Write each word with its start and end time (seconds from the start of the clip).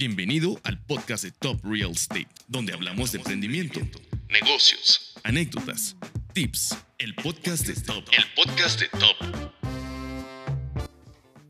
Bienvenido 0.00 0.58
al 0.64 0.82
podcast 0.82 1.24
de 1.24 1.30
Top 1.30 1.60
Real 1.62 1.90
Estate, 1.90 2.26
donde 2.48 2.72
hablamos 2.72 3.12
de 3.12 3.18
emprendimiento, 3.18 3.80
negocios, 4.30 5.12
anécdotas, 5.24 5.94
tips. 6.32 6.74
El 6.96 7.14
podcast 7.14 7.66
de 7.66 7.74
Top. 7.74 8.04
El 8.10 8.24
podcast 8.34 8.80
de 8.80 8.88
Top. 8.88 9.14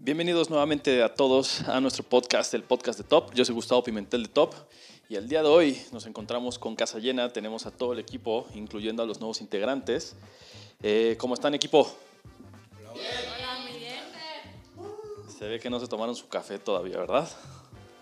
Bienvenidos 0.00 0.50
nuevamente 0.50 1.00
a 1.04 1.14
todos 1.14 1.60
a 1.68 1.80
nuestro 1.80 2.02
podcast, 2.02 2.52
el 2.54 2.64
podcast 2.64 2.98
de 2.98 3.04
Top. 3.04 3.32
Yo 3.34 3.44
soy 3.44 3.54
Gustavo 3.54 3.84
Pimentel 3.84 4.24
de 4.24 4.30
Top 4.30 4.52
y 5.08 5.14
el 5.14 5.28
día 5.28 5.44
de 5.44 5.48
hoy 5.48 5.80
nos 5.92 6.06
encontramos 6.06 6.58
con 6.58 6.74
casa 6.74 6.98
llena. 6.98 7.32
Tenemos 7.32 7.66
a 7.66 7.70
todo 7.70 7.92
el 7.92 8.00
equipo, 8.00 8.48
incluyendo 8.54 9.04
a 9.04 9.06
los 9.06 9.20
nuevos 9.20 9.40
integrantes. 9.42 10.16
Eh, 10.82 11.14
¿Cómo 11.20 11.34
están, 11.34 11.54
equipo? 11.54 11.96
Hola, 12.84 13.60
muy 13.60 13.78
bien. 13.78 14.00
Se 15.38 15.46
ve 15.46 15.60
que 15.60 15.70
no 15.70 15.78
se 15.78 15.86
tomaron 15.86 16.16
su 16.16 16.26
café 16.26 16.58
todavía, 16.58 16.96
¿verdad? 16.96 17.30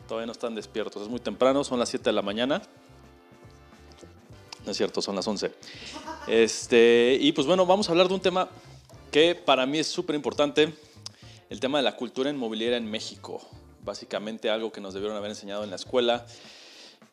Todavía 0.09 0.27
no 0.27 0.33
están 0.33 0.55
despiertos. 0.55 1.03
Es 1.03 1.09
muy 1.09 1.21
temprano, 1.21 1.63
son 1.63 1.79
las 1.79 1.91
7 1.91 2.07
de 2.07 2.13
la 2.15 2.23
mañana. 2.23 2.63
No 4.65 4.71
es 4.71 4.77
cierto, 4.77 5.03
son 5.03 5.15
las 5.15 5.29
11. 5.29 5.53
Este, 6.27 7.19
y 7.21 7.33
pues 7.33 7.47
bueno, 7.47 7.67
vamos 7.67 7.89
a 7.89 7.93
hablar 7.93 8.09
de 8.09 8.15
un 8.15 8.21
tema 8.21 8.49
que 9.13 9.35
para 9.35 9.67
mí 9.67 9.79
es 9.79 9.87
súper 9.87 10.17
importante, 10.17 10.75
el 11.51 11.61
tema 11.61 11.79
de 11.79 11.85
la 11.85 11.95
cultura 11.95 12.31
inmobiliaria 12.31 12.79
en 12.79 12.91
México. 12.91 13.43
Básicamente 13.85 14.49
algo 14.49 14.73
que 14.73 14.81
nos 14.81 14.95
debieron 14.95 15.17
haber 15.17 15.31
enseñado 15.31 15.63
en 15.63 15.71
la 15.71 15.77
escuela. 15.77 16.27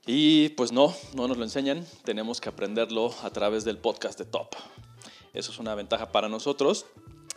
Y 0.05 0.49
pues 0.49 0.71
no, 0.71 0.95
no 1.15 1.27
nos 1.27 1.37
lo 1.37 1.43
enseñan. 1.43 1.85
Tenemos 2.05 2.39
que 2.39 2.47
aprenderlo 2.47 3.13
a 3.23 3.29
través 3.29 3.65
del 3.65 3.77
podcast 3.77 4.17
de 4.19 4.25
Top. 4.25 4.55
Eso 5.33 5.51
es 5.51 5.59
una 5.59 5.75
ventaja 5.75 6.13
para 6.13 6.29
nosotros. 6.29 6.85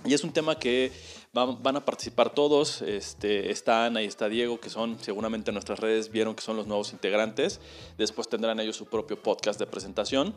Y 0.05 0.15
es 0.15 0.23
un 0.23 0.33
tema 0.33 0.59
que 0.59 0.93
van, 1.33 1.77
a 1.77 1.85
participar 1.85 2.31
todos. 2.33 2.83
Este, 2.83 3.51
está 3.51 3.87
Ana 3.87 4.03
y 4.03 4.07
está 4.07 4.29
Diego, 4.29 4.61
que 4.61 4.71
son 4.71 4.99
seguramente 5.01 5.51
en 5.51 5.55
nuestras 5.55 5.81
redes 5.81 6.11
vieron 6.11 6.35
que 6.35 6.43
son 6.43 6.57
los 6.57 6.67
nuevos 6.67 6.93
integrantes. 6.93 7.61
Después 7.97 8.29
tendrán 8.29 8.61
ellos 8.61 8.77
su 8.77 8.87
propio 8.87 9.21
podcast 9.21 9.59
de 9.59 9.67
presentación. 9.67 10.35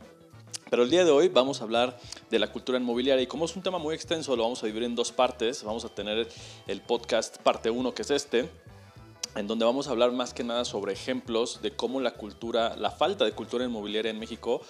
Pero 0.70 0.84
el 0.84 0.90
día 0.90 1.06
de 1.06 1.12
hoy 1.12 1.28
vamos 1.28 1.62
a 1.62 1.66
hablar 1.66 2.00
de 2.30 2.40
la 2.40 2.52
cultura 2.52 2.80
inmobiliaria 2.80 3.22
y 3.22 3.28
como 3.28 3.46
es 3.46 3.56
un 3.56 3.62
tema 3.62 3.78
muy 3.78 3.94
extenso 3.94 4.36
lo 4.36 4.44
vamos 4.44 4.64
a 4.64 4.68
dividir 4.68 4.86
en 4.86 4.96
dos 4.96 5.12
partes. 5.12 5.64
Vamos 5.64 5.86
a 5.86 5.90
tener 5.90 6.28
el 6.68 6.82
podcast 6.82 7.38
parte 7.40 7.70
1 7.70 7.94
que 7.94 8.02
es 8.02 8.12
este, 8.12 8.50
en 9.36 9.48
donde 9.48 9.66
vamos 9.66 9.88
a 9.88 9.92
hablar 9.92 10.12
más 10.12 10.34
que 10.34 10.44
nada 10.44 10.66
sobre 10.66 10.94
ejemplos 10.94 11.62
de 11.62 11.72
cómo 11.72 12.00
la 12.00 12.12
cultura, 12.12 12.76
la 12.78 12.90
falta 12.90 13.26
de 13.26 13.34
cultura 13.34 13.66
inmobiliaria 13.66 14.12
en 14.12 14.20
México 14.20 14.62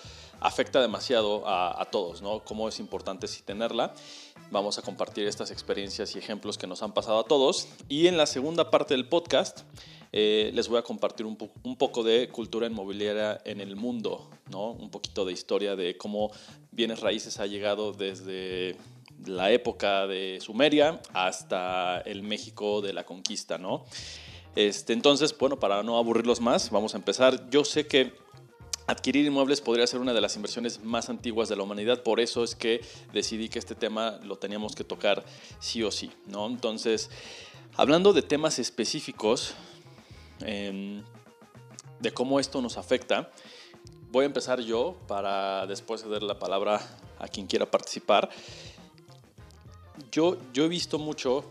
afecta 0.41 0.81
demasiado 0.81 1.47
a, 1.47 1.81
a, 1.81 1.85
todos, 1.85 2.21
¿no? 2.21 2.43
Cómo 2.43 2.67
es 2.67 2.79
importante 2.79 3.27
sí 3.27 3.43
tenerla. 3.43 3.93
Vamos 4.51 4.77
a 4.77 4.81
compartir 4.81 5.27
estas 5.27 5.51
experiencias 5.51 6.13
y 6.15 6.19
ejemplos 6.19 6.57
que 6.57 6.67
nos 6.67 6.83
han 6.83 6.93
pasado 6.93 7.19
a 7.19 7.23
todos. 7.23 7.69
Y 7.87 8.07
en 8.07 8.17
la 8.17 8.25
segunda 8.25 8.69
parte 8.69 8.93
del 8.93 9.07
podcast 9.07 9.61
eh, 10.13 10.51
les 10.53 10.67
voy 10.67 10.77
a 10.77 10.81
compartir 10.81 11.25
un, 11.25 11.37
po 11.37 11.49
un, 11.63 11.77
poco 11.77 12.03
de 12.03 12.27
cultura 12.27 12.67
inmobiliaria 12.67 13.39
en 13.45 13.61
el 13.61 13.77
mundo, 13.77 14.29
¿no? 14.49 14.71
Un 14.71 14.89
poquito 14.89 15.23
de 15.23 15.31
historia 15.31 15.77
de 15.77 15.95
cómo 15.95 16.31
bienes 16.71 16.99
raíces 16.99 17.39
ha 17.39 17.45
llegado 17.45 17.93
desde 17.93 18.75
la 19.25 19.51
época 19.51 20.07
de 20.07 20.39
Sumeria 20.41 20.99
hasta 21.13 22.01
el 22.01 22.23
México 22.23 22.81
de 22.81 22.91
la 22.91 23.05
conquista, 23.05 23.57
¿no? 23.57 23.85
Este, 24.55 24.91
entonces, 24.91 25.37
bueno, 25.37 25.59
para 25.59 25.81
no 25.81 25.97
aburrirlos 25.97 26.41
más, 26.41 26.71
vamos 26.71 26.93
a 26.93 26.97
empezar. 26.97 27.49
Yo 27.49 27.63
sé 27.63 27.87
que 27.87 28.11
Adquirir 28.87 29.25
inmuebles 29.25 29.61
podría 29.61 29.87
ser 29.87 29.99
una 29.99 30.13
de 30.13 30.21
las 30.21 30.35
inversiones 30.35 30.83
más 30.83 31.09
antiguas 31.09 31.47
de 31.49 31.55
la 31.55 31.63
humanidad, 31.63 32.03
por 32.03 32.19
eso 32.19 32.43
es 32.43 32.55
que 32.55 32.81
decidí 33.13 33.47
que 33.47 33.59
este 33.59 33.75
tema 33.75 34.19
lo 34.23 34.37
teníamos 34.37 34.75
que 34.75 34.83
tocar 34.83 35.23
sí 35.59 35.83
o 35.83 35.91
sí, 35.91 36.11
¿no? 36.27 36.47
Entonces, 36.47 37.09
hablando 37.75 38.11
de 38.11 38.21
temas 38.21 38.59
específicos, 38.59 39.53
eh, 40.41 41.01
de 41.99 42.11
cómo 42.11 42.39
esto 42.39 42.61
nos 42.61 42.77
afecta, 42.77 43.31
voy 44.11 44.23
a 44.23 44.25
empezar 44.25 44.59
yo 44.59 44.97
para 45.07 45.65
después 45.67 46.01
ceder 46.01 46.23
la 46.23 46.39
palabra 46.39 46.81
a 47.19 47.27
quien 47.27 47.47
quiera 47.47 47.69
participar. 47.69 48.29
Yo, 50.11 50.37
yo 50.53 50.65
he 50.65 50.67
visto 50.67 50.97
mucho, 50.97 51.45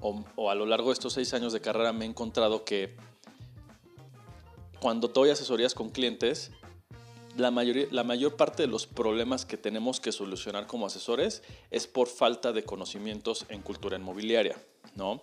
o, 0.00 0.24
o 0.36 0.50
a 0.50 0.54
lo 0.54 0.66
largo 0.66 0.88
de 0.88 0.94
estos 0.94 1.12
seis 1.12 1.32
años 1.32 1.52
de 1.52 1.60
carrera 1.60 1.92
me 1.92 2.04
he 2.04 2.08
encontrado 2.08 2.64
que 2.64 2.94
cuando 4.80 5.06
doy 5.08 5.30
asesorías 5.30 5.74
con 5.74 5.90
clientes, 5.90 6.50
la, 7.36 7.50
mayoría, 7.50 7.86
la 7.90 8.04
mayor 8.04 8.36
parte 8.36 8.62
de 8.62 8.68
los 8.68 8.86
problemas 8.86 9.44
que 9.44 9.56
tenemos 9.56 10.00
que 10.00 10.12
solucionar 10.12 10.66
como 10.66 10.86
asesores 10.86 11.42
es 11.70 11.86
por 11.86 12.08
falta 12.08 12.52
de 12.52 12.64
conocimientos 12.64 13.46
en 13.48 13.62
cultura 13.62 13.96
inmobiliaria. 13.96 14.56
¿no? 14.94 15.22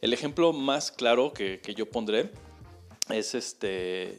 El 0.00 0.12
ejemplo 0.12 0.52
más 0.52 0.90
claro 0.90 1.32
que, 1.32 1.60
que 1.60 1.74
yo 1.74 1.88
pondré 1.90 2.30
es 3.08 3.34
este, 3.34 4.18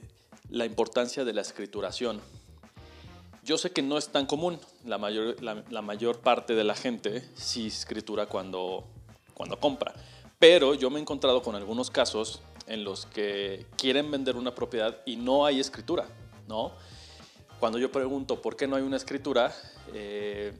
la 0.49 0.65
importancia 0.65 1.25
de 1.25 1.33
la 1.33 1.41
escrituración. 1.41 2.21
Yo 3.43 3.57
sé 3.57 3.71
que 3.71 3.81
no 3.81 3.97
es 3.97 4.09
tan 4.09 4.25
común, 4.25 4.59
la 4.85 4.97
mayor, 4.97 5.35
la, 5.41 5.81
mayor 5.81 6.19
parte 6.19 6.55
de 6.55 6.63
la 6.63 6.75
gente 6.75 7.27
sí 7.35 7.67
escritura 7.67 8.27
cuando, 8.27 8.85
cuando 9.33 9.59
compra, 9.59 9.93
pero 10.39 10.75
yo 10.75 10.89
me 10.89 10.99
he 10.99 11.01
encontrado 11.01 11.41
con 11.41 11.55
algunos 11.55 11.91
casos 11.91 12.41
en 12.67 12.85
los 12.85 13.05
que 13.05 13.65
quieren 13.75 14.09
vender 14.11 14.37
una 14.37 14.55
propiedad 14.55 15.01
y 15.05 15.17
no 15.17 15.45
hay 15.45 15.59
escritura, 15.59 16.07
¿no? 16.47 16.71
Cuando 17.63 17.79
yo 17.79 17.93
pregunto 17.93 18.41
por 18.41 18.57
qué 18.57 18.67
no 18.67 18.75
hay 18.75 18.81
una 18.81 18.97
escritura, 18.97 19.55
eh, 19.93 20.51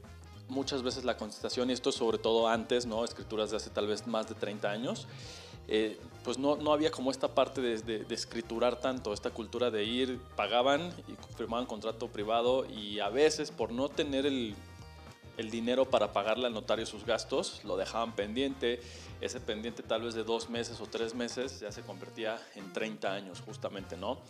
muchas 0.48 0.82
veces 0.82 1.04
la 1.04 1.18
contestación, 1.18 1.68
y 1.68 1.74
esto 1.74 1.92
sobre 1.92 2.16
todo 2.16 2.48
antes, 2.48 2.86
¿no? 2.86 3.04
escrituras 3.04 3.50
de 3.50 3.58
hace 3.58 3.68
tal 3.68 3.86
vez 3.86 4.06
más 4.06 4.26
de 4.26 4.34
30 4.34 4.70
años, 4.70 5.06
eh, 5.68 6.00
pues 6.24 6.38
no, 6.38 6.56
no, 6.56 6.72
había 6.72 6.90
como 6.90 7.10
esta 7.10 7.28
parte 7.28 7.60
de, 7.60 7.76
de, 7.80 8.04
de, 8.04 8.14
escriturar 8.14 8.80
tanto, 8.80 9.12
esta 9.12 9.28
cultura 9.28 9.70
de 9.70 9.84
ir, 9.84 10.18
pagaban 10.34 10.94
y 11.06 11.36
firmaban 11.36 11.66
contrato 11.66 12.08
privado 12.08 12.64
y 12.64 13.00
a 13.00 13.10
veces 13.10 13.50
por 13.50 13.70
no 13.70 13.90
tener 13.90 14.24
el, 14.24 14.54
el 15.36 15.50
dinero 15.50 15.84
para 15.84 16.14
pagarle 16.14 16.46
al 16.46 16.54
notario 16.54 16.86
sus 16.86 17.04
gastos, 17.04 17.60
lo 17.64 17.76
dejaban 17.76 18.14
pendiente, 18.16 18.80
ese 19.20 19.40
pendiente 19.40 19.82
tal 19.82 20.00
vez 20.00 20.14
de 20.14 20.24
dos 20.24 20.48
meses 20.48 20.80
o 20.80 20.86
tres 20.86 21.14
meses 21.14 21.60
ya 21.60 21.70
se 21.70 21.82
convertía 21.82 22.40
en 22.54 22.72
30 22.72 23.12
años 23.12 23.42
justamente, 23.44 23.98
¿no? 23.98 24.20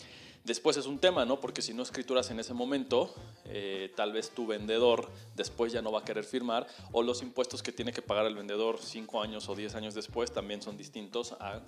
Después 0.44 0.76
es 0.76 0.84
un 0.84 0.98
tema, 0.98 1.24
¿no? 1.24 1.40
Porque 1.40 1.62
si 1.62 1.72
no 1.72 1.82
escrituras 1.82 2.30
en 2.30 2.38
ese 2.38 2.52
momento, 2.52 3.14
eh, 3.46 3.90
tal 3.96 4.12
vez 4.12 4.28
tu 4.28 4.46
vendedor 4.46 5.08
después 5.34 5.72
ya 5.72 5.80
no 5.80 5.90
va 5.90 6.00
a 6.00 6.04
querer 6.04 6.24
firmar 6.24 6.66
o 6.92 7.02
los 7.02 7.22
impuestos 7.22 7.62
que 7.62 7.72
tiene 7.72 7.94
que 7.94 8.02
pagar 8.02 8.26
el 8.26 8.34
vendedor 8.34 8.78
cinco 8.78 9.22
años 9.22 9.48
o 9.48 9.54
diez 9.54 9.74
años 9.74 9.94
después 9.94 10.32
también 10.32 10.60
son 10.60 10.76
distintos 10.76 11.32
a 11.40 11.62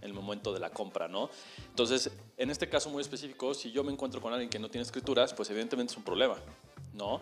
el 0.00 0.12
momento 0.12 0.52
de 0.52 0.58
la 0.58 0.70
compra, 0.70 1.06
¿no? 1.06 1.30
Entonces, 1.68 2.10
en 2.36 2.50
este 2.50 2.68
caso 2.68 2.90
muy 2.90 3.02
específico, 3.02 3.54
si 3.54 3.70
yo 3.70 3.84
me 3.84 3.92
encuentro 3.92 4.20
con 4.20 4.32
alguien 4.32 4.50
que 4.50 4.58
no 4.58 4.68
tiene 4.68 4.82
escrituras, 4.82 5.32
pues 5.32 5.50
evidentemente 5.50 5.92
es 5.92 5.96
un 5.96 6.04
problema, 6.04 6.36
¿no? 6.94 7.20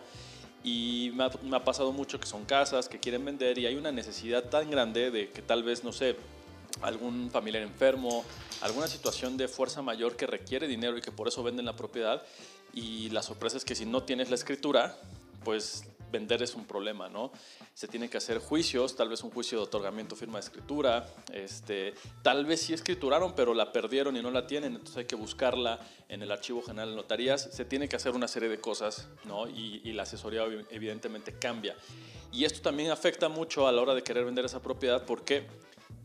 Y 0.63 1.11
me 1.13 1.25
ha, 1.25 1.31
me 1.43 1.57
ha 1.57 1.63
pasado 1.63 1.91
mucho 1.91 2.19
que 2.19 2.25
son 2.25 2.43
casas 2.45 2.89
que 2.89 2.99
quieren 2.99 3.23
vender 3.23 3.59
y 3.59 3.67
hay 3.67 3.75
una 3.75 3.91
necesidad 3.91 4.45
tan 4.45 4.69
grande 4.71 5.11
de 5.11 5.29
que 5.29 5.43
tal 5.43 5.61
vez, 5.61 5.83
no 5.83 5.91
sé, 5.91 6.15
algún 6.81 7.29
familiar 7.31 7.63
enfermo, 7.63 8.23
alguna 8.61 8.87
situación 8.87 9.37
de 9.37 9.47
fuerza 9.47 9.81
mayor 9.81 10.15
que 10.15 10.27
requiere 10.27 10.67
dinero 10.67 10.97
y 10.97 11.01
que 11.01 11.11
por 11.11 11.27
eso 11.27 11.43
venden 11.43 11.65
la 11.65 11.75
propiedad. 11.75 12.23
Y 12.73 13.09
la 13.09 13.23
sorpresa 13.23 13.57
es 13.57 13.65
que 13.65 13.75
si 13.75 13.85
no 13.85 14.03
tienes 14.03 14.29
la 14.29 14.35
escritura, 14.35 14.97
pues 15.43 15.83
vender 16.11 16.41
es 16.41 16.55
un 16.55 16.65
problema, 16.65 17.09
¿no? 17.09 17.31
Se 17.73 17.87
tienen 17.87 18.09
que 18.09 18.17
hacer 18.17 18.39
juicios, 18.39 18.95
tal 18.95 19.09
vez 19.09 19.23
un 19.23 19.31
juicio 19.31 19.57
de 19.57 19.65
otorgamiento, 19.65 20.15
firma 20.15 20.39
de 20.39 20.45
escritura, 20.45 21.05
este, 21.33 21.93
tal 22.21 22.45
vez 22.45 22.61
sí 22.61 22.73
escrituraron, 22.73 23.33
pero 23.35 23.53
la 23.53 23.71
perdieron 23.71 24.15
y 24.15 24.21
no 24.21 24.31
la 24.31 24.47
tienen, 24.47 24.73
entonces 24.73 24.97
hay 24.97 25.05
que 25.05 25.15
buscarla 25.15 25.79
en 26.07 26.21
el 26.21 26.31
Archivo 26.31 26.61
General 26.61 26.89
de 26.89 26.95
Notarías, 26.95 27.49
se 27.51 27.65
tiene 27.65 27.89
que 27.89 27.95
hacer 27.95 28.15
una 28.15 28.27
serie 28.27 28.49
de 28.49 28.59
cosas, 28.59 29.07
¿no? 29.25 29.47
Y, 29.47 29.81
y 29.83 29.93
la 29.93 30.03
asesoría 30.03 30.43
evidentemente 30.69 31.33
cambia. 31.33 31.75
Y 32.31 32.45
esto 32.45 32.61
también 32.61 32.91
afecta 32.91 33.29
mucho 33.29 33.67
a 33.67 33.71
la 33.71 33.81
hora 33.81 33.93
de 33.93 34.03
querer 34.03 34.25
vender 34.25 34.45
esa 34.45 34.61
propiedad, 34.61 35.05
porque 35.05 35.47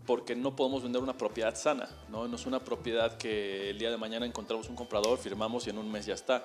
porque 0.06 0.34
no 0.34 0.56
podemos 0.56 0.82
vender 0.82 1.02
una 1.02 1.16
propiedad 1.16 1.54
sana, 1.54 1.88
¿no? 2.09 2.27
no 2.27 2.36
es 2.36 2.47
una 2.47 2.60
propiedad 2.60 3.16
que 3.16 3.71
el 3.71 3.78
día 3.78 3.91
de 3.91 3.97
mañana 3.97 4.27
encontramos 4.27 4.68
un 4.68 4.77
comprador, 4.77 5.18
firmamos 5.18 5.66
y 5.66 5.71
en 5.71 5.78
un 5.78 5.91
mes 5.91 6.06
ya 6.06 6.15
está. 6.15 6.44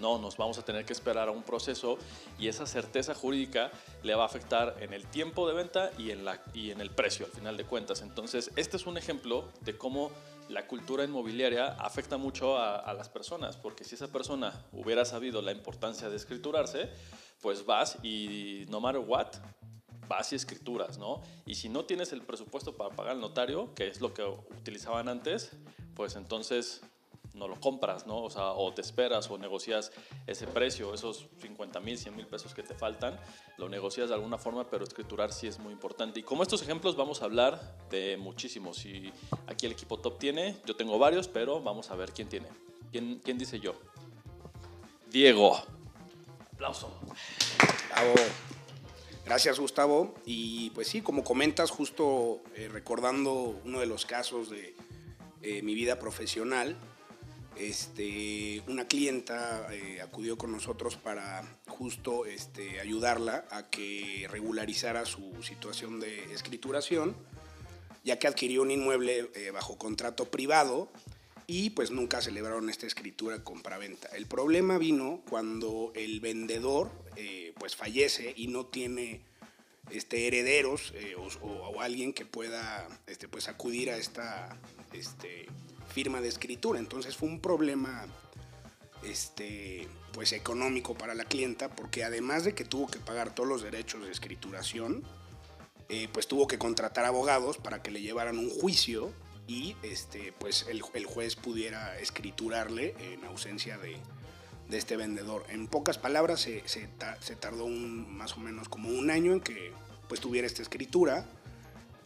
No, 0.00 0.16
nos 0.16 0.36
vamos 0.36 0.56
a 0.58 0.62
tener 0.64 0.84
que 0.84 0.92
esperar 0.92 1.28
a 1.28 1.32
un 1.32 1.42
proceso 1.42 1.98
y 2.38 2.46
esa 2.46 2.66
certeza 2.66 3.14
jurídica 3.14 3.72
le 4.04 4.14
va 4.14 4.22
a 4.22 4.26
afectar 4.26 4.76
en 4.80 4.92
el 4.92 5.04
tiempo 5.06 5.48
de 5.48 5.54
venta 5.54 5.90
y 5.98 6.12
en, 6.12 6.24
la, 6.24 6.40
y 6.54 6.70
en 6.70 6.80
el 6.80 6.90
precio 6.90 7.26
al 7.26 7.32
final 7.32 7.56
de 7.56 7.64
cuentas. 7.64 8.02
Entonces, 8.02 8.52
este 8.54 8.76
es 8.76 8.86
un 8.86 8.96
ejemplo 8.96 9.48
de 9.62 9.76
cómo 9.76 10.12
la 10.48 10.68
cultura 10.68 11.02
inmobiliaria 11.02 11.74
afecta 11.80 12.16
mucho 12.16 12.56
a, 12.56 12.76
a 12.76 12.94
las 12.94 13.08
personas, 13.08 13.56
porque 13.56 13.82
si 13.82 13.96
esa 13.96 14.06
persona 14.06 14.64
hubiera 14.72 15.04
sabido 15.04 15.42
la 15.42 15.50
importancia 15.50 16.08
de 16.08 16.16
escriturarse, 16.16 16.88
pues 17.42 17.66
vas 17.66 17.98
y 18.04 18.66
no 18.68 18.80
matter 18.80 19.02
what, 19.04 19.28
vas 20.08 20.32
y 20.32 20.36
escrituras, 20.36 20.98
¿no? 20.98 21.22
Y 21.46 21.54
si 21.54 21.68
no 21.68 21.84
tienes 21.84 22.12
el 22.12 22.22
presupuesto 22.22 22.76
para 22.76 22.90
pagar 22.94 23.12
al 23.12 23.20
notario, 23.20 23.74
que 23.74 23.88
es 23.88 24.00
lo 24.00 24.14
que 24.14 24.22
utilizaban 24.22 25.08
antes, 25.08 25.52
pues 25.94 26.16
entonces 26.16 26.82
no 27.34 27.48
lo 27.48 27.58
compras, 27.60 28.06
¿no? 28.06 28.22
O 28.22 28.30
sea, 28.30 28.52
o 28.52 28.72
te 28.72 28.80
esperas 28.80 29.30
o 29.30 29.38
negocias 29.38 29.92
ese 30.26 30.46
precio, 30.46 30.92
esos 30.92 31.28
50 31.40 31.80
mil, 31.80 31.96
100 31.96 32.16
mil 32.16 32.26
pesos 32.26 32.52
que 32.52 32.62
te 32.62 32.74
faltan, 32.74 33.18
lo 33.56 33.68
negocias 33.68 34.08
de 34.08 34.14
alguna 34.14 34.38
forma, 34.38 34.68
pero 34.68 34.84
escriturar 34.84 35.32
sí 35.32 35.46
es 35.46 35.58
muy 35.58 35.72
importante. 35.72 36.20
Y 36.20 36.22
como 36.22 36.42
estos 36.42 36.62
ejemplos 36.62 36.96
vamos 36.96 37.22
a 37.22 37.26
hablar 37.26 37.76
de 37.90 38.16
muchísimos. 38.16 38.84
Y 38.84 39.12
aquí 39.46 39.66
el 39.66 39.72
equipo 39.72 39.98
top 39.98 40.18
tiene, 40.18 40.56
yo 40.66 40.76
tengo 40.76 40.98
varios, 40.98 41.28
pero 41.28 41.60
vamos 41.62 41.90
a 41.90 41.96
ver 41.96 42.12
quién 42.12 42.28
tiene. 42.28 42.48
¿Quién, 42.90 43.20
quién 43.22 43.38
dice 43.38 43.60
yo? 43.60 43.74
Diego. 45.10 45.56
Aplauso. 46.52 46.90
Bravo. 47.90 48.14
Gracias, 49.28 49.60
Gustavo. 49.60 50.14
Y 50.24 50.70
pues 50.70 50.88
sí, 50.88 51.02
como 51.02 51.22
comentas, 51.22 51.70
justo 51.70 52.40
eh, 52.54 52.70
recordando 52.72 53.60
uno 53.62 53.78
de 53.78 53.84
los 53.84 54.06
casos 54.06 54.48
de 54.48 54.74
eh, 55.42 55.60
mi 55.60 55.74
vida 55.74 55.98
profesional, 55.98 56.78
este, 57.54 58.62
una 58.68 58.88
clienta 58.88 59.68
eh, 59.70 60.00
acudió 60.00 60.38
con 60.38 60.50
nosotros 60.50 60.96
para 60.96 61.44
justo 61.66 62.24
este, 62.24 62.80
ayudarla 62.80 63.44
a 63.50 63.68
que 63.68 64.26
regularizara 64.30 65.04
su 65.04 65.42
situación 65.42 66.00
de 66.00 66.32
escrituración, 66.32 67.14
ya 68.04 68.18
que 68.18 68.28
adquirió 68.28 68.62
un 68.62 68.70
inmueble 68.70 69.30
bajo 69.52 69.76
contrato 69.76 70.30
privado 70.30 70.88
y 71.46 71.68
pues 71.70 71.90
nunca 71.90 72.22
celebraron 72.22 72.70
esta 72.70 72.86
escritura 72.86 73.44
compra-venta. 73.44 74.08
El 74.08 74.24
problema 74.24 74.78
vino 74.78 75.20
cuando 75.28 75.92
el 75.94 76.20
vendedor 76.20 76.90
eh, 77.20 77.52
pues 77.58 77.74
fallece 77.74 78.32
y 78.36 78.46
no 78.46 78.66
tiene 78.66 79.22
este, 79.90 80.28
herederos 80.28 80.92
eh, 80.94 81.16
o, 81.16 81.80
alguien 81.80 82.12
que 82.12 82.24
pueda 82.24 82.86
este, 83.08 83.26
pues 83.26 83.48
acudir 83.48 83.90
a 83.90 83.96
esta 83.96 84.56
este, 84.92 85.46
firma 85.92 86.20
de 86.20 86.28
escritura. 86.28 86.78
Entonces 86.78 87.16
fue 87.16 87.28
un 87.28 87.40
problema 87.40 88.06
este, 89.02 89.88
pues 90.12 90.32
económico 90.32 90.94
para 90.94 91.16
la 91.16 91.24
clienta 91.24 91.74
porque 91.74 92.04
además 92.04 92.44
de 92.44 92.54
que 92.54 92.64
tuvo 92.64 92.86
que 92.86 93.00
pagar 93.00 93.34
todos 93.34 93.48
los 93.48 93.62
derechos 93.62 94.04
de 94.04 94.12
escrituración, 94.12 95.02
eh, 95.88 96.06
pues 96.12 96.28
tuvo 96.28 96.46
que 96.46 96.56
contratar 96.58 97.04
abogados 97.04 97.58
para 97.58 97.82
que 97.82 97.90
le 97.90 98.00
llevaran 98.00 98.38
un 98.38 98.48
juicio 98.48 99.12
y 99.48 99.74
este, 99.82 100.32
pues 100.38 100.66
el, 100.68 100.82
juez 100.82 101.34
pudiera 101.34 101.98
escriturarle 101.98 102.94
en 103.00 103.24
ausencia 103.24 103.76
de, 103.76 103.96
este 104.76 104.96
vendedor. 104.96 105.44
En 105.48 105.66
pocas 105.66 105.96
palabras, 105.98 106.40
se, 106.40 106.88
tardó 107.40 107.64
un, 107.64 108.16
más 108.16 108.36
o 108.36 108.40
menos 108.40 108.68
como 108.68 108.90
un 108.90 109.10
año 109.10 109.32
en 109.32 109.40
que 109.40 109.72
pues, 110.08 110.20
tuviera 110.20 110.46
esta 110.46 110.62
escritura. 110.62 111.24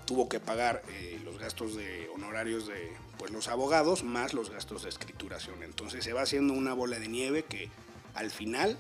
Tuvo 0.07 0.29
que 0.29 0.41
pagar 0.41 0.83
eh, 0.89 1.21
los 1.25 1.39
gastos 1.39 1.75
de 1.75 2.09
honorarios 2.15 2.67
de 2.67 2.93
pues, 3.19 3.31
los 3.31 3.49
abogados 3.49 4.05
más 4.05 4.35
los 4.35 4.51
gastos 4.51 4.85
de 4.85 4.91
escrituración. 4.91 5.63
Entonces 5.63 6.05
se 6.05 6.13
va 6.13 6.23
haciendo 6.23 6.55
una 6.55 6.75
bola 6.75 6.99
de 6.99 7.09
nieve 7.09 7.45
que 7.45 7.71
al 8.15 8.31
final 8.31 8.77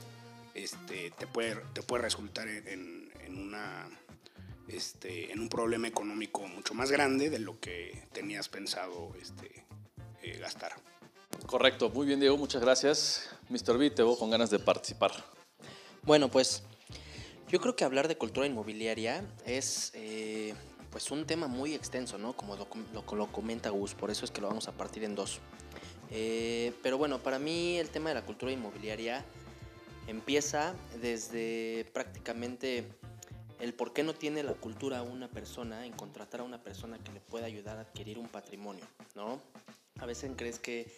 este, 0.55 1.11
te, 1.19 1.27
puede, 1.27 1.57
te 1.73 1.83
puede 1.83 2.03
resultar 2.03 2.49
en 2.49 3.11
una 3.29 3.89
este, 4.69 5.33
en 5.33 5.41
un 5.41 5.49
problema 5.49 5.89
económico 5.89 6.47
mucho 6.47 6.75
más 6.75 6.91
grande 6.91 7.31
de 7.31 7.39
lo 7.39 7.59
que 7.61 8.05
tenías 8.13 8.49
pensado 8.49 9.15
este, 9.21 9.65
eh, 10.23 10.39
gastar. 10.39 10.73
Correcto, 11.47 11.91
muy 11.91 12.07
bien 12.07 12.21
Diego, 12.21 12.37
muchas 12.37 12.63
gracias. 12.63 13.29
Mr. 13.49 13.77
B, 13.77 13.91
te 13.91 14.03
veo 14.03 14.17
con 14.17 14.31
ganas 14.31 14.51
de 14.51 14.59
participar. 14.59 15.13
Bueno, 16.03 16.29
pues 16.29 16.63
yo 17.49 17.61
creo 17.61 17.77
que 17.77 17.85
hablar 17.85 18.09
de 18.09 18.17
cultura 18.17 18.47
inmobiliaria 18.47 19.25
es 19.45 19.91
eh, 19.95 20.55
pues 20.91 21.11
un 21.11 21.27
tema 21.27 21.49
muy 21.49 21.75
extenso, 21.75 22.19
¿no? 22.19 22.35
Como 22.35 22.57
lo, 22.57 22.67
lo, 23.17 23.27
comenta 23.33 23.71
Gus, 23.71 23.95
por 23.95 24.11
eso 24.11 24.25
es 24.25 24.31
que 24.31 24.41
lo 24.41 24.49
vamos 24.49 24.69
a 24.69 24.73
partir 24.73 25.05
en 25.05 25.15
dos. 25.15 25.41
Eh, 26.11 26.73
pero 26.83 26.99
bueno, 26.99 27.19
para 27.19 27.39
mí 27.39 27.79
el 27.79 27.91
tema 27.91 28.11
de 28.11 28.17
la 28.17 28.23
cultura 28.23 28.53
inmobiliaria 28.53 29.25
empieza 30.07 30.75
desde 31.01 31.91
prácticamente 31.93 32.87
el 33.61 33.75
por 33.75 33.93
qué 33.93 34.03
no 34.03 34.13
tiene 34.13 34.43
la 34.43 34.55
cultura 34.55 35.03
una 35.03 35.29
persona 35.29 35.87
en 35.87 35.93
contratar 35.93 36.41
a 36.41 36.45
una 36.45 36.63
persona 36.63 36.99
que 36.99 37.13
le 37.13 37.21
pueda 37.21 37.47
ayudar 37.47 37.79
a 37.79 37.83
adquirir 37.83 38.19
un 38.19 38.29
patrimonio, 38.29 38.85
¿no? 39.15 39.41
A 40.01 40.07
veces 40.07 40.33
crees 40.37 40.59
que, 40.59 40.93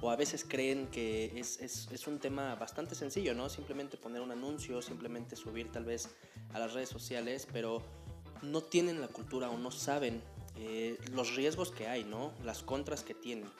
o 0.00 0.10
a 0.10 0.16
veces 0.16 0.44
creen 0.48 0.86
que 0.88 1.38
es, 1.38 1.60
es, 1.60 1.88
es, 1.90 2.06
un 2.06 2.18
tema 2.18 2.54
bastante 2.54 2.94
sencillo, 2.94 3.34
¿no? 3.34 3.48
Simplemente 3.48 3.96
poner 3.96 4.22
un 4.22 4.30
anuncio, 4.30 4.80
simplemente 4.80 5.36
subir 5.36 5.70
tal 5.70 5.84
vez 5.84 6.08
a 6.52 6.58
las 6.58 6.72
redes 6.72 6.88
sociales, 6.88 7.46
pero 7.52 7.82
no 8.42 8.62
tienen 8.62 9.00
la 9.00 9.08
cultura 9.08 9.50
o 9.50 9.58
no 9.58 9.70
saben 9.70 10.22
eh, 10.56 10.98
los 11.12 11.36
riesgos 11.36 11.70
que 11.70 11.88
hay, 11.88 12.04
¿no? 12.04 12.32
Las 12.44 12.62
contras 12.62 13.02
que 13.02 13.14
tienen. 13.14 13.50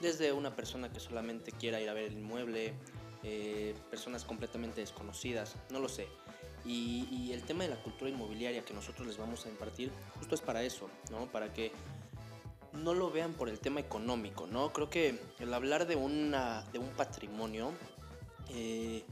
Desde 0.00 0.32
una 0.32 0.54
persona 0.54 0.92
que 0.92 1.00
solamente 1.00 1.52
quiera 1.52 1.80
ir 1.80 1.88
a 1.88 1.94
ver 1.94 2.04
el 2.04 2.18
inmueble, 2.18 2.74
eh, 3.22 3.74
personas 3.90 4.24
completamente 4.24 4.80
desconocidas, 4.80 5.56
no 5.70 5.80
lo 5.80 5.88
sé. 5.88 6.08
Y, 6.64 7.32
el 7.32 7.42
tema 7.42 7.64
de 7.64 7.70
la 7.70 7.82
cultura 7.82 8.10
inmobiliaria 8.10 8.64
que 8.64 8.72
nosotros 8.72 9.06
les 9.06 9.18
vamos 9.18 9.44
a 9.44 9.48
impartir, 9.48 9.90
justo 10.18 10.34
es 10.34 10.40
para 10.40 10.62
eso, 10.62 10.88
¿no? 11.10 11.26
Para 11.26 11.52
que 11.52 11.72
no 12.74 12.94
lo 12.94 13.10
vean 13.10 13.34
por 13.34 13.48
el 13.48 13.60
tema 13.60 13.80
económico, 13.80 14.46
¿no? 14.46 14.72
Creo 14.72 14.90
que 14.90 15.18
el 15.38 15.54
hablar 15.54 15.86
de, 15.86 15.96
una, 15.96 16.64
de 16.72 16.78
un 16.78 16.88
patrimonio, 16.90 17.72
eh, 18.50 19.04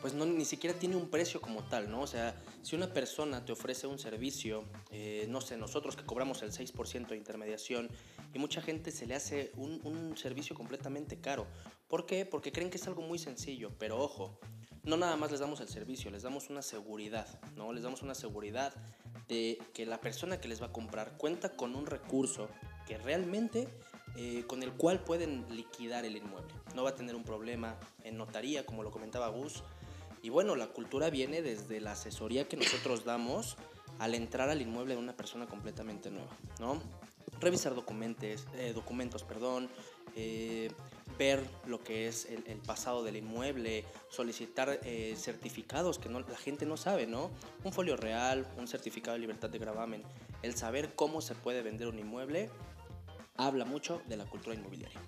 pues 0.00 0.14
no, 0.14 0.24
ni 0.24 0.44
siquiera 0.44 0.78
tiene 0.78 0.96
un 0.96 1.08
precio 1.08 1.40
como 1.40 1.64
tal, 1.64 1.90
¿no? 1.90 2.02
O 2.02 2.06
sea, 2.06 2.36
si 2.62 2.76
una 2.76 2.92
persona 2.92 3.44
te 3.44 3.52
ofrece 3.52 3.86
un 3.86 3.98
servicio, 3.98 4.64
eh, 4.90 5.26
no 5.28 5.40
sé, 5.40 5.56
nosotros 5.56 5.96
que 5.96 6.04
cobramos 6.04 6.42
el 6.42 6.52
6% 6.52 7.08
de 7.08 7.16
intermediación 7.16 7.88
y 8.32 8.38
mucha 8.38 8.62
gente 8.62 8.90
se 8.90 9.06
le 9.06 9.14
hace 9.14 9.52
un, 9.56 9.80
un 9.84 10.16
servicio 10.16 10.54
completamente 10.54 11.20
caro. 11.20 11.46
¿Por 11.88 12.06
qué? 12.06 12.24
Porque 12.24 12.52
creen 12.52 12.70
que 12.70 12.76
es 12.76 12.86
algo 12.86 13.02
muy 13.02 13.18
sencillo, 13.18 13.72
pero 13.78 13.98
ojo, 13.98 14.38
no 14.84 14.96
nada 14.96 15.16
más 15.16 15.30
les 15.30 15.40
damos 15.40 15.60
el 15.60 15.68
servicio, 15.68 16.10
les 16.10 16.22
damos 16.22 16.50
una 16.50 16.62
seguridad, 16.62 17.26
¿no? 17.56 17.72
Les 17.72 17.82
damos 17.82 18.02
una 18.02 18.14
seguridad 18.14 18.72
de 19.28 19.58
que 19.74 19.84
la 19.84 20.00
persona 20.00 20.40
que 20.40 20.48
les 20.48 20.62
va 20.62 20.66
a 20.66 20.72
comprar 20.72 21.16
cuenta 21.18 21.50
con 21.50 21.74
un 21.74 21.86
recurso 21.86 22.48
que 22.88 22.96
realmente 22.96 23.68
eh, 24.16 24.44
con 24.46 24.62
el 24.62 24.72
cual 24.72 25.04
pueden 25.04 25.44
liquidar 25.50 26.04
el 26.04 26.16
inmueble. 26.16 26.52
No 26.74 26.82
va 26.82 26.90
a 26.90 26.94
tener 26.94 27.14
un 27.14 27.22
problema 27.22 27.76
en 28.02 28.16
notaría, 28.16 28.66
como 28.66 28.82
lo 28.82 28.90
comentaba 28.90 29.28
Gus. 29.28 29.62
Y 30.22 30.30
bueno, 30.30 30.56
la 30.56 30.68
cultura 30.68 31.10
viene 31.10 31.42
desde 31.42 31.80
la 31.80 31.92
asesoría 31.92 32.48
que 32.48 32.56
nosotros 32.56 33.04
damos 33.04 33.56
al 33.98 34.14
entrar 34.14 34.48
al 34.48 34.60
inmueble 34.62 34.94
de 34.94 35.00
una 35.00 35.16
persona 35.16 35.46
completamente 35.46 36.10
nueva, 36.10 36.30
¿no? 36.58 36.80
Revisar 37.40 37.74
documentos, 37.74 38.46
eh, 38.56 38.72
documentos, 38.74 39.22
perdón, 39.22 39.68
eh, 40.16 40.72
ver 41.16 41.44
lo 41.66 41.84
que 41.84 42.08
es 42.08 42.26
el, 42.26 42.56
pasado 42.58 43.04
del 43.04 43.16
inmueble, 43.16 43.84
solicitar 44.08 44.80
certificados 45.16 45.98
que 45.98 46.08
no, 46.08 46.20
la 46.20 46.36
gente 46.36 46.64
no 46.64 46.76
sabe, 46.76 47.06
¿no? 47.06 47.30
Un 47.64 47.72
folio 47.72 47.96
real, 47.96 48.48
un 48.56 48.66
certificado 48.66 49.14
de 49.14 49.20
libertad 49.20 49.50
de 49.50 49.58
gravamen, 49.58 50.02
el 50.42 50.56
saber 50.56 50.94
cómo 50.94 51.20
se 51.20 51.34
puede 51.34 51.62
vender 51.62 51.88
un 51.88 51.98
inmueble, 51.98 52.50
habla 53.38 53.64
mucho 53.64 54.02
de 54.06 54.18
la 54.18 54.26
cultura 54.26 54.54
inmobiliaria. 54.54 55.00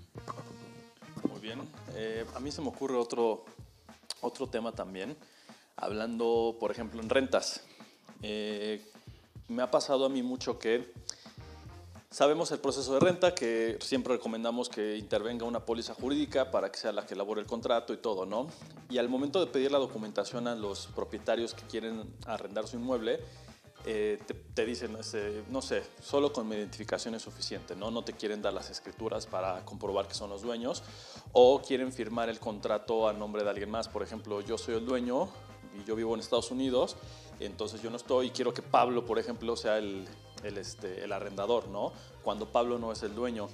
Muy 1.29 1.41
bien. 1.41 1.61
Eh, 1.95 2.25
a 2.35 2.41
mí 2.41 2.51
se 2.51 2.63
me 2.63 2.69
ocurre 2.69 2.97
otro, 2.97 3.45
otro 4.23 4.47
tema 4.47 4.73
también, 4.73 5.17
hablando, 5.77 6.57
por 6.59 6.71
ejemplo, 6.71 7.03
en 7.03 7.11
rentas. 7.11 7.65
Eh, 8.23 8.83
me 9.49 9.63
ha 9.63 9.71
pasado 9.71 10.07
a 10.07 10.09
mí 10.09 10.23
mucho 10.23 10.59
que 10.59 10.93
Sabemos 12.13 12.51
el 12.51 12.59
proceso 12.59 12.95
de 12.95 12.99
renta, 12.99 13.37
que 13.37 13.79
siempre 13.81 14.15
recomendamos 14.15 14.69
que 14.69 14.97
intervenga 14.97 15.47
una 15.47 15.65
póliza 15.65 15.95
jurídica 15.95 16.51
para 16.51 16.73
que 16.73 16.77
sea 16.77 16.91
la 16.91 17.07
que 17.07 17.15
elabore 17.15 17.41
el 17.41 17.47
contrato 17.47 17.93
y 17.93 17.99
todo, 17.99 18.27
¿no? 18.27 18.49
Y 18.89 18.99
al 18.99 19.09
momento 19.09 19.39
de 19.39 19.47
pedir 19.47 19.71
la 19.71 19.79
documentación 19.79 20.49
a 20.49 20.57
los 20.57 20.89
propietarios 20.89 21.55
que 21.55 21.63
quieren 21.69 22.13
arrendar 22.27 22.67
su 22.67 22.79
inmueble, 22.79 23.21
eh, 23.87 24.19
te, 24.55 24.67
dicen, 24.67 24.97
este, 24.97 25.43
no 25.49 25.63
sé, 25.63 25.83
solo 26.03 26.33
con 26.33 26.47
mi 26.47 26.57
identificación 26.57 27.15
es 27.15 27.23
suficiente, 27.23 27.75
¿no? 27.75 27.91
No 27.91 28.03
te 28.03 28.13
quieren 28.13 28.43
dar 28.43 28.53
las 28.53 28.69
escrituras 28.69 29.27
para 29.27 29.65
comprobar 29.65 30.07
que 30.07 30.15
son 30.15 30.29
los 30.29 30.43
dueños 30.43 30.83
o 31.33 31.63
quieren 31.63 31.93
firmar 31.93 32.29
el 32.29 32.39
contrato 32.39 33.09
a 33.09 33.13
nombre 33.13 33.43
de 33.43 33.51
alguien 33.51 33.71
más. 33.71 33.89
Por 33.89 34.03
ejemplo, 34.03 34.43
yo 34.43 34.59
soy 34.59 34.75
el 34.75 34.85
dueño 34.85 35.29
y 35.79 35.85
yo 35.85 35.97
vivo 35.97 36.15
en 36.15 36.21
Estados 36.21 36.51
Unidos, 36.51 36.97
entonces 37.39 37.81
yo 37.81 37.91
no 37.91 37.97
estoy 37.97 38.27
y 38.27 38.31
quiero 38.31 38.53
que 38.53 38.63
Pablo, 38.63 39.07
por 39.07 39.19
ejemplo, 39.19 39.57
sea 39.57 39.79
el, 39.79 40.07
el, 40.45 40.59
este, 40.59 41.03
el 41.03 41.13
arrendador, 41.13 41.69
¿no? 41.69 41.93
Cuando 42.23 42.47
Pablo 42.47 42.79
no 42.79 42.93
es 42.93 43.03
el 43.03 43.15
dueño. 43.15 43.49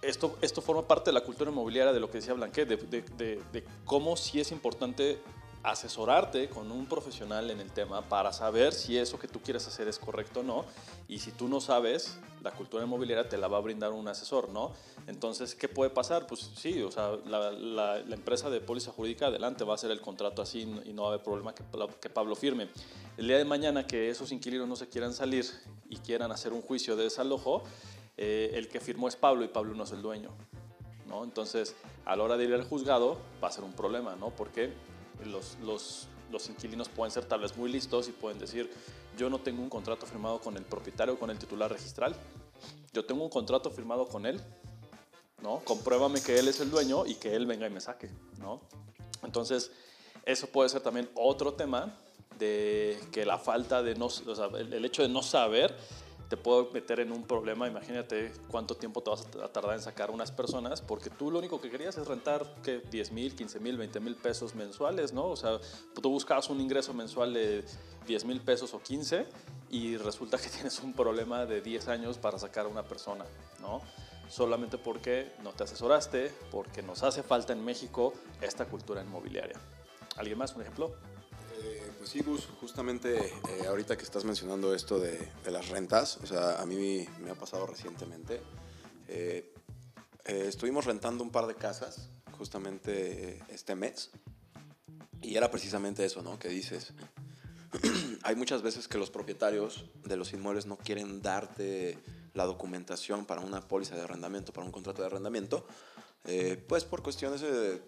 Esto, 0.00 0.36
esto 0.42 0.60
forma 0.62 0.86
parte 0.86 1.10
de 1.10 1.14
la 1.14 1.22
cultura 1.22 1.50
inmobiliaria 1.50 1.92
de 1.92 2.00
lo 2.00 2.10
que 2.10 2.18
decía 2.18 2.34
Blanquet, 2.34 2.68
de, 2.68 2.76
de, 2.76 3.42
de, 3.52 3.64
cómo 3.84 4.16
sí 4.16 4.40
es 4.40 4.52
importante 4.52 5.18
asesorarte 5.64 6.50
con 6.50 6.70
un 6.70 6.84
profesional 6.86 7.50
en 7.50 7.58
el 7.58 7.72
tema 7.72 8.02
para 8.02 8.34
saber 8.34 8.74
si 8.74 8.98
eso 8.98 9.18
que 9.18 9.26
tú 9.26 9.40
quieres 9.40 9.66
hacer 9.66 9.88
es 9.88 9.98
correcto 9.98 10.40
o 10.40 10.42
no. 10.42 10.66
Y 11.08 11.18
si 11.18 11.32
tú 11.32 11.48
no 11.48 11.60
sabes, 11.60 12.18
la 12.42 12.52
cultura 12.52 12.84
inmobiliaria 12.84 13.28
te 13.28 13.38
la 13.38 13.48
va 13.48 13.56
a 13.56 13.60
brindar 13.60 13.92
un 13.92 14.06
asesor, 14.06 14.50
¿no? 14.50 14.72
Entonces, 15.06 15.54
¿qué 15.54 15.66
puede 15.68 15.90
pasar? 15.90 16.26
Pues 16.26 16.50
sí, 16.54 16.82
o 16.82 16.90
sea, 16.90 17.16
la, 17.26 17.50
la, 17.50 18.14
empresa 18.14 18.50
de 18.50 18.60
póliza 18.60 18.92
jurídica 18.92 19.28
adelante 19.28 19.64
va 19.64 19.72
a 19.72 19.76
hacer 19.76 19.90
el 19.90 20.02
contrato 20.02 20.42
así 20.42 20.60
y 20.84 20.92
no 20.92 21.02
va 21.02 21.08
a 21.08 21.12
haber 21.14 21.24
problema 21.24 21.54
que, 21.54 21.64
que 22.00 22.10
Pablo 22.10 22.36
firme. 22.36 22.68
El 23.16 23.26
día 23.26 23.38
de 23.38 23.46
mañana 23.46 23.86
que 23.86 24.10
esos 24.10 24.32
inquilinos 24.32 24.68
no 24.68 24.76
se 24.76 24.88
quieran 24.88 25.14
salir 25.14 25.46
y 25.88 25.96
quieran 25.96 26.30
hacer 26.30 26.52
un 26.52 26.60
juicio 26.60 26.94
de 26.94 27.04
desalojo, 27.04 27.62
eh, 28.18 28.50
el 28.54 28.68
que 28.68 28.80
firmó 28.80 29.08
es 29.08 29.16
Pablo 29.16 29.44
y 29.44 29.48
Pablo 29.48 29.74
no 29.74 29.84
es 29.84 29.92
el 29.92 30.02
dueño. 30.02 30.30
¿no? 31.08 31.24
Entonces, 31.24 31.74
a 32.04 32.16
la 32.16 32.22
hora 32.22 32.36
de 32.36 32.44
ir 32.44 32.54
al 32.54 32.64
juzgado 32.64 33.18
va 33.42 33.48
a 33.48 33.52
ser 33.52 33.64
un 33.64 33.72
problema, 33.72 34.16
¿no? 34.16 34.30
Porque 34.30 34.72
los, 35.26 35.56
los, 35.62 36.08
los 36.30 36.48
inquilinos 36.48 36.88
pueden 36.88 37.10
ser 37.10 37.24
tal 37.24 37.40
vez 37.40 37.56
muy 37.56 37.70
listos 37.70 38.08
y 38.08 38.12
pueden 38.12 38.38
decir, 38.38 38.70
yo 39.16 39.30
no 39.30 39.40
tengo 39.40 39.62
un 39.62 39.68
contrato 39.68 40.06
firmado 40.06 40.40
con 40.40 40.56
el 40.56 40.64
propietario 40.64 41.18
con 41.18 41.30
el 41.30 41.38
titular 41.38 41.70
registral, 41.70 42.14
yo 42.92 43.04
tengo 43.04 43.24
un 43.24 43.30
contrato 43.30 43.70
firmado 43.70 44.06
con 44.06 44.26
él, 44.26 44.40
¿no? 45.42 45.60
Compruébame 45.64 46.22
que 46.22 46.38
él 46.38 46.48
es 46.48 46.60
el 46.60 46.70
dueño 46.70 47.06
y 47.06 47.16
que 47.16 47.34
él 47.34 47.46
venga 47.46 47.66
y 47.66 47.70
me 47.70 47.80
saque, 47.80 48.10
¿no? 48.38 48.60
Entonces, 49.22 49.70
eso 50.24 50.46
puede 50.46 50.68
ser 50.68 50.80
también 50.80 51.10
otro 51.14 51.54
tema 51.54 51.94
de 52.38 52.98
que 53.12 53.24
la 53.24 53.38
falta 53.38 53.82
de 53.82 53.94
no, 53.94 54.06
o 54.06 54.56
el 54.56 54.84
hecho 54.84 55.02
de 55.02 55.08
no 55.08 55.22
saber 55.22 55.76
te 56.28 56.36
puedo 56.36 56.70
meter 56.72 57.00
en 57.00 57.12
un 57.12 57.24
problema. 57.24 57.68
Imagínate 57.68 58.32
cuánto 58.48 58.76
tiempo 58.76 59.02
te 59.02 59.10
vas 59.10 59.26
a 59.42 59.48
tardar 59.48 59.74
en 59.74 59.82
sacar 59.82 60.10
unas 60.10 60.30
personas, 60.30 60.80
porque 60.80 61.10
tú 61.10 61.30
lo 61.30 61.38
único 61.38 61.60
que 61.60 61.70
querías 61.70 61.96
es 61.96 62.06
rentar 62.06 62.46
que 62.62 62.78
10 62.78 63.12
mil, 63.12 63.34
15 63.34 63.60
mil, 63.60 63.76
20 63.76 64.00
mil 64.00 64.16
pesos 64.16 64.54
mensuales, 64.54 65.12
¿no? 65.12 65.26
O 65.26 65.36
sea, 65.36 65.58
tú 66.00 66.10
buscabas 66.10 66.48
un 66.48 66.60
ingreso 66.60 66.94
mensual 66.94 67.34
de 67.34 67.64
10 68.06 68.24
mil 68.24 68.40
pesos 68.40 68.74
o 68.74 68.82
15 68.82 69.26
y 69.70 69.96
resulta 69.96 70.38
que 70.38 70.48
tienes 70.50 70.80
un 70.80 70.92
problema 70.92 71.46
de 71.46 71.60
10 71.60 71.88
años 71.88 72.18
para 72.18 72.38
sacar 72.38 72.66
a 72.66 72.68
una 72.68 72.84
persona, 72.84 73.24
¿no? 73.60 73.80
Solamente 74.28 74.78
porque 74.78 75.32
no 75.42 75.52
te 75.52 75.64
asesoraste, 75.64 76.32
porque 76.50 76.82
nos 76.82 77.02
hace 77.02 77.22
falta 77.22 77.52
en 77.52 77.64
México 77.64 78.14
esta 78.40 78.64
cultura 78.64 79.02
inmobiliaria. 79.02 79.60
¿Alguien 80.16 80.38
más? 80.38 80.54
¿Un 80.54 80.62
ejemplo? 80.62 80.94
Pues 82.12 82.46
justamente 82.60 83.16
eh, 83.16 83.66
ahorita 83.66 83.96
que 83.96 84.04
estás 84.04 84.24
mencionando 84.24 84.74
esto 84.74 85.00
de, 85.00 85.26
las 85.50 85.70
rentas, 85.70 86.18
o 86.22 86.26
sea, 86.26 86.60
a 86.60 86.66
mí 86.66 87.08
me 87.20 87.30
ha 87.30 87.34
pasado 87.34 87.66
recientemente. 87.66 88.42
Eh, 89.08 89.50
eh, 90.26 90.44
estuvimos 90.46 90.84
rentando 90.84 91.24
un 91.24 91.30
par 91.30 91.46
de 91.46 91.54
casas 91.54 92.10
justamente 92.38 93.42
este 93.48 93.74
mes 93.74 94.10
y 95.22 95.36
era 95.36 95.50
precisamente 95.50 96.04
eso, 96.04 96.20
¿no? 96.20 96.38
Que 96.38 96.48
dices, 96.48 96.92
hay 98.22 98.36
muchas 98.36 98.60
veces 98.60 98.86
que 98.86 98.98
los 98.98 99.10
propietarios 99.10 99.86
de 100.04 100.16
los 100.16 100.34
inmuebles 100.34 100.66
no 100.66 100.76
quieren 100.76 101.22
darte 101.22 101.98
la 102.34 102.44
documentación 102.44 103.24
para 103.24 103.40
una 103.40 103.62
póliza 103.62 103.96
de 103.96 104.02
arrendamiento, 104.02 104.52
para 104.52 104.66
un 104.66 104.72
contrato 104.72 105.00
de 105.00 105.06
arrendamiento, 105.06 105.66
pues 106.68 106.84
por 106.84 107.02
cuestiones 107.02 107.40
de 107.40 107.82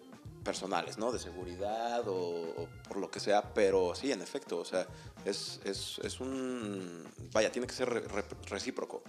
personales, 0.47 0.97
¿no? 0.97 1.11
De 1.11 1.19
seguridad 1.19 2.07
o, 2.07 2.69
por 2.87 2.97
lo 2.97 3.11
que 3.11 3.19
sea, 3.19 3.53
pero 3.53 3.93
sí, 3.93 4.13
en 4.13 4.21
efecto, 4.21 4.59
o 4.59 4.63
sea, 4.63 4.87
es, 5.25 5.59
es, 5.65 5.99
es 6.01 6.21
un, 6.21 7.03
vaya, 7.33 7.51
tiene 7.51 7.67
que 7.67 7.73
ser 7.73 7.89
recíproco, 8.49 9.03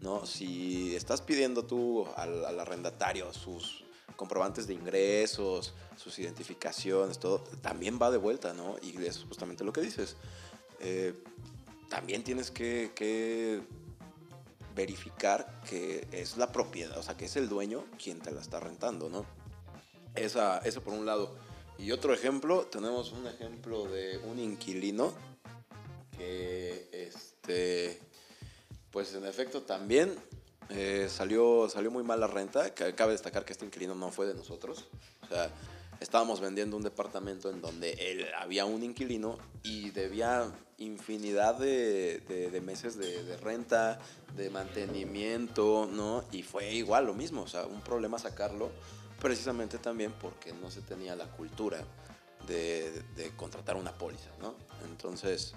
¿no? 0.00 0.24
Si 0.26 0.94
estás 0.94 1.22
pidiendo 1.22 1.64
tú 1.64 2.06
al, 2.14 2.60
arrendatario 2.60 3.32
sus 3.32 3.84
comprobantes 4.14 4.68
de 4.68 4.74
ingresos, 4.74 5.74
sus 5.96 6.20
identificaciones, 6.20 7.18
todo, 7.18 7.40
también 7.60 7.98
va 8.00 8.12
de 8.12 8.18
vuelta, 8.18 8.54
¿no? 8.54 8.76
Y 8.80 9.04
es 9.04 9.24
justamente 9.28 9.64
lo 9.64 9.72
que 9.72 9.80
dices. 9.80 10.14
Eh, 10.78 11.14
también 11.88 12.22
tienes 12.22 12.52
que, 12.52 12.92
que 12.94 13.60
verificar 14.76 15.60
que 15.68 16.06
es 16.12 16.36
la 16.36 16.52
propiedad, 16.52 16.96
o 16.96 17.02
sea, 17.02 17.16
que 17.16 17.24
es 17.24 17.34
el 17.34 17.48
dueño 17.48 17.84
quien 18.00 18.20
te 18.20 18.30
la 18.30 18.40
está 18.40 18.60
rentando, 18.60 19.08
¿no? 19.08 19.26
Esa, 20.16 20.58
eso 20.58 20.82
por 20.82 20.92
un 20.92 21.06
lado. 21.06 21.34
Y 21.78 21.92
otro 21.92 22.14
ejemplo, 22.14 22.66
tenemos 22.66 23.12
un 23.12 23.26
ejemplo 23.26 23.84
de 23.84 24.18
un 24.18 24.38
inquilino 24.38 25.12
que, 26.16 26.88
este, 26.92 28.00
pues 28.90 29.14
en 29.14 29.26
efecto 29.26 29.62
también 29.62 30.14
eh, 30.70 31.06
salió, 31.10 31.68
salió 31.68 31.90
muy 31.90 32.02
mal 32.02 32.20
la 32.20 32.26
renta. 32.26 32.74
Cabe 32.74 33.12
destacar 33.12 33.44
que 33.44 33.52
este 33.52 33.66
inquilino 33.66 33.94
no 33.94 34.10
fue 34.10 34.26
de 34.26 34.34
nosotros. 34.34 34.86
O 35.22 35.28
sea, 35.28 35.50
estábamos 36.00 36.40
vendiendo 36.40 36.76
un 36.76 36.82
departamento 36.82 37.50
en 37.50 37.60
donde 37.60 37.92
él 37.92 38.26
había 38.38 38.64
un 38.64 38.82
inquilino 38.82 39.38
y 39.62 39.90
debía 39.90 40.50
infinidad 40.78 41.54
de, 41.58 42.20
de, 42.20 42.60
meses 42.60 42.96
de, 42.96 43.22
de, 43.24 43.36
renta, 43.38 43.98
de 44.34 44.50
mantenimiento, 44.50 45.88
¿no? 45.90 46.24
Y 46.32 46.42
fue 46.42 46.72
igual 46.74 47.06
lo 47.06 47.14
mismo, 47.14 47.42
o 47.42 47.48
sea, 47.48 47.64
un 47.64 47.80
problema 47.80 48.18
sacarlo 48.18 48.70
precisamente 49.20 49.78
también 49.78 50.12
porque 50.12 50.52
no 50.52 50.70
se 50.70 50.82
tenía 50.82 51.16
la 51.16 51.26
cultura 51.26 51.78
de, 52.46 53.32
contratar 53.36 53.76
una 53.76 53.92
póliza, 53.92 54.30
¿no? 54.40 54.54
Entonces, 54.84 55.54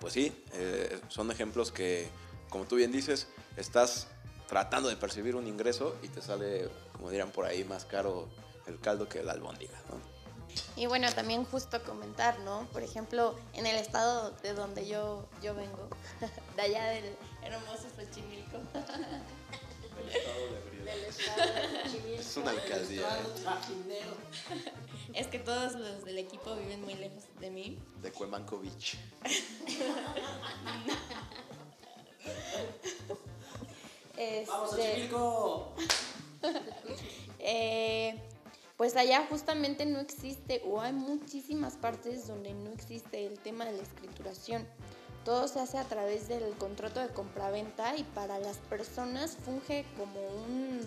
pues 0.00 0.12
sí, 0.14 0.44
eh, 0.52 1.00
son 1.08 1.30
ejemplos 1.30 1.70
que, 1.70 2.08
como 2.48 2.64
tú 2.64 2.76
bien 2.76 2.92
dices, 2.92 3.28
estás 3.56 4.08
tratando 4.48 4.88
de 4.88 4.96
percibir 4.96 5.36
un 5.36 5.46
ingreso 5.46 5.96
y 6.02 6.08
te 6.08 6.22
sale, 6.22 6.68
como 6.92 7.10
dirán 7.10 7.30
por 7.30 7.44
ahí, 7.44 7.64
más 7.64 7.84
caro 7.84 8.28
el 8.66 8.80
caldo 8.80 9.08
que 9.08 9.22
la 9.22 9.32
albóndiga. 9.32 9.78
Y 10.76 10.86
bueno, 10.86 11.12
también 11.12 11.44
justo 11.44 11.82
comentar, 11.82 12.38
¿no? 12.40 12.66
Por 12.72 12.82
ejemplo, 12.82 13.36
en 13.52 13.66
el 13.66 13.76
estado 13.76 14.30
de 14.42 14.54
donde 14.54 14.86
yo, 14.86 15.28
yo 15.42 15.54
vengo, 15.54 15.88
de 16.56 16.62
allá 16.62 16.86
del 16.86 17.16
hermoso 17.42 17.88
Xochimilco, 17.96 18.58
una 22.38 22.50
alcaldía. 22.50 23.06
Es 25.14 25.26
que 25.26 25.38
todos 25.38 25.74
los 25.74 26.04
del 26.04 26.18
equipo 26.18 26.54
viven 26.56 26.82
muy 26.82 26.94
lejos 26.94 27.24
de 27.40 27.50
mí. 27.50 27.78
De 28.02 28.12
Cuemanco 28.12 28.60
Beach. 28.60 28.96
¡Vamos 34.48 34.72
a 34.72 34.78
eh, 37.38 38.20
pues 38.76 38.96
allá 38.96 39.26
justamente 39.28 39.86
no 39.86 39.98
existe, 39.98 40.62
o 40.64 40.80
hay 40.80 40.92
muchísimas 40.92 41.74
partes 41.74 42.26
donde 42.28 42.54
no 42.54 42.70
existe 42.70 43.26
el 43.26 43.38
tema 43.38 43.64
de 43.64 43.72
la 43.72 43.82
escrituración. 43.82 44.66
Todo 45.24 45.48
se 45.48 45.60
hace 45.60 45.78
a 45.78 45.84
través 45.84 46.28
del 46.28 46.54
contrato 46.54 47.00
de 47.00 47.08
compraventa 47.08 47.96
y 47.96 48.04
para 48.04 48.38
las 48.38 48.58
personas 48.58 49.36
funge 49.44 49.84
como 49.96 50.20
un, 50.28 50.80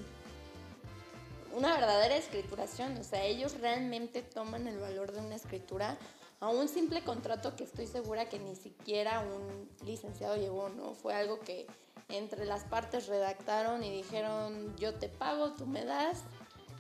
una 1.54 1.74
verdadera 1.74 2.16
escrituración. 2.16 2.98
O 2.98 3.04
sea, 3.04 3.24
ellos 3.24 3.60
realmente 3.60 4.22
toman 4.22 4.68
el 4.68 4.78
valor 4.80 5.12
de 5.12 5.20
una 5.20 5.36
escritura 5.36 5.98
a 6.40 6.50
un 6.50 6.68
simple 6.68 7.04
contrato 7.04 7.56
que 7.56 7.64
estoy 7.64 7.88
segura 7.88 8.28
que 8.28 8.40
ni 8.40 8.56
siquiera 8.56 9.20
un 9.20 9.70
licenciado 9.86 10.36
llevó, 10.38 10.70
¿no? 10.70 10.94
Fue 10.96 11.14
algo 11.14 11.40
que 11.40 11.68
entre 12.10 12.46
las 12.46 12.64
partes 12.64 13.08
redactaron 13.08 13.84
y 13.84 13.92
dijeron, 13.92 14.76
yo 14.76 14.96
te 14.96 15.08
pago, 15.08 15.54
tú 15.54 15.68
me 15.68 15.86
das, 15.86 16.24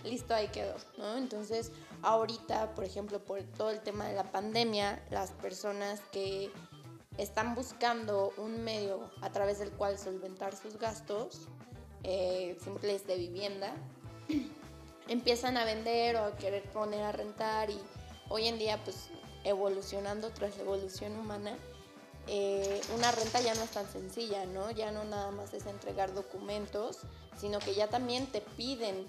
listo, 0.03 0.33
ahí 0.33 0.47
quedó, 0.47 0.75
¿no? 0.97 1.15
Entonces, 1.17 1.71
ahorita, 2.01 2.73
por 2.73 2.83
ejemplo, 2.83 3.19
por 3.23 3.41
todo 3.43 3.69
el 3.69 3.81
tema 3.81 4.07
de 4.07 4.15
la 4.15 4.31
pandemia, 4.31 5.03
las 5.11 5.31
personas 5.31 6.01
que 6.11 6.51
están 7.17 7.55
buscando 7.55 8.33
un 8.37 8.63
medio 8.63 9.11
a 9.21 9.29
través 9.31 9.59
del 9.59 9.71
cual 9.71 9.99
solventar 9.99 10.55
sus 10.55 10.77
gastos 10.77 11.47
eh, 12.03 12.57
simples 12.63 13.05
de 13.05 13.17
vivienda, 13.17 13.75
empiezan 15.07 15.57
a 15.57 15.65
vender 15.65 16.15
o 16.15 16.25
a 16.25 16.37
querer 16.37 16.63
poner 16.71 17.03
a 17.03 17.11
rentar 17.11 17.69
y 17.69 17.79
hoy 18.29 18.47
en 18.47 18.57
día 18.57 18.79
pues 18.83 19.09
evolucionando 19.43 20.29
tras 20.31 20.55
la 20.57 20.63
evolución 20.63 21.17
humana, 21.17 21.57
eh, 22.27 22.79
una 22.95 23.11
renta 23.11 23.41
ya 23.41 23.55
no 23.55 23.63
es 23.63 23.71
tan 23.71 23.91
sencilla, 23.91 24.45
¿no? 24.45 24.69
Ya 24.71 24.91
no 24.91 25.03
nada 25.03 25.31
más 25.31 25.53
es 25.53 25.65
entregar 25.65 26.13
documentos, 26.13 26.99
sino 27.37 27.59
que 27.59 27.73
ya 27.73 27.87
también 27.87 28.27
te 28.27 28.41
piden 28.41 29.07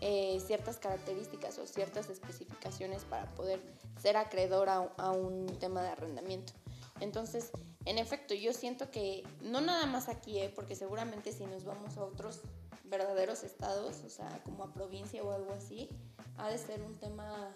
eh, 0.00 0.40
ciertas 0.44 0.78
características 0.78 1.58
o 1.58 1.66
ciertas 1.66 2.08
especificaciones 2.08 3.02
para 3.04 3.26
poder 3.34 3.60
ser 4.00 4.16
acreedor 4.16 4.68
a 4.68 5.10
un 5.10 5.46
tema 5.58 5.82
de 5.82 5.88
arrendamiento. 5.88 6.52
Entonces, 7.00 7.50
en 7.84 7.98
efecto, 7.98 8.34
yo 8.34 8.52
siento 8.52 8.90
que 8.90 9.24
no 9.40 9.60
nada 9.60 9.86
más 9.86 10.08
aquí, 10.08 10.38
¿eh? 10.38 10.52
porque 10.54 10.76
seguramente 10.76 11.32
si 11.32 11.44
nos 11.46 11.64
vamos 11.64 11.96
a 11.96 12.04
otros 12.04 12.40
verdaderos 12.84 13.42
estados, 13.42 14.02
o 14.04 14.10
sea, 14.10 14.42
como 14.44 14.64
a 14.64 14.72
provincia 14.72 15.22
o 15.22 15.32
algo 15.32 15.52
así, 15.52 15.88
ha 16.36 16.48
de 16.48 16.58
ser 16.58 16.82
un 16.82 16.94
tema 16.94 17.54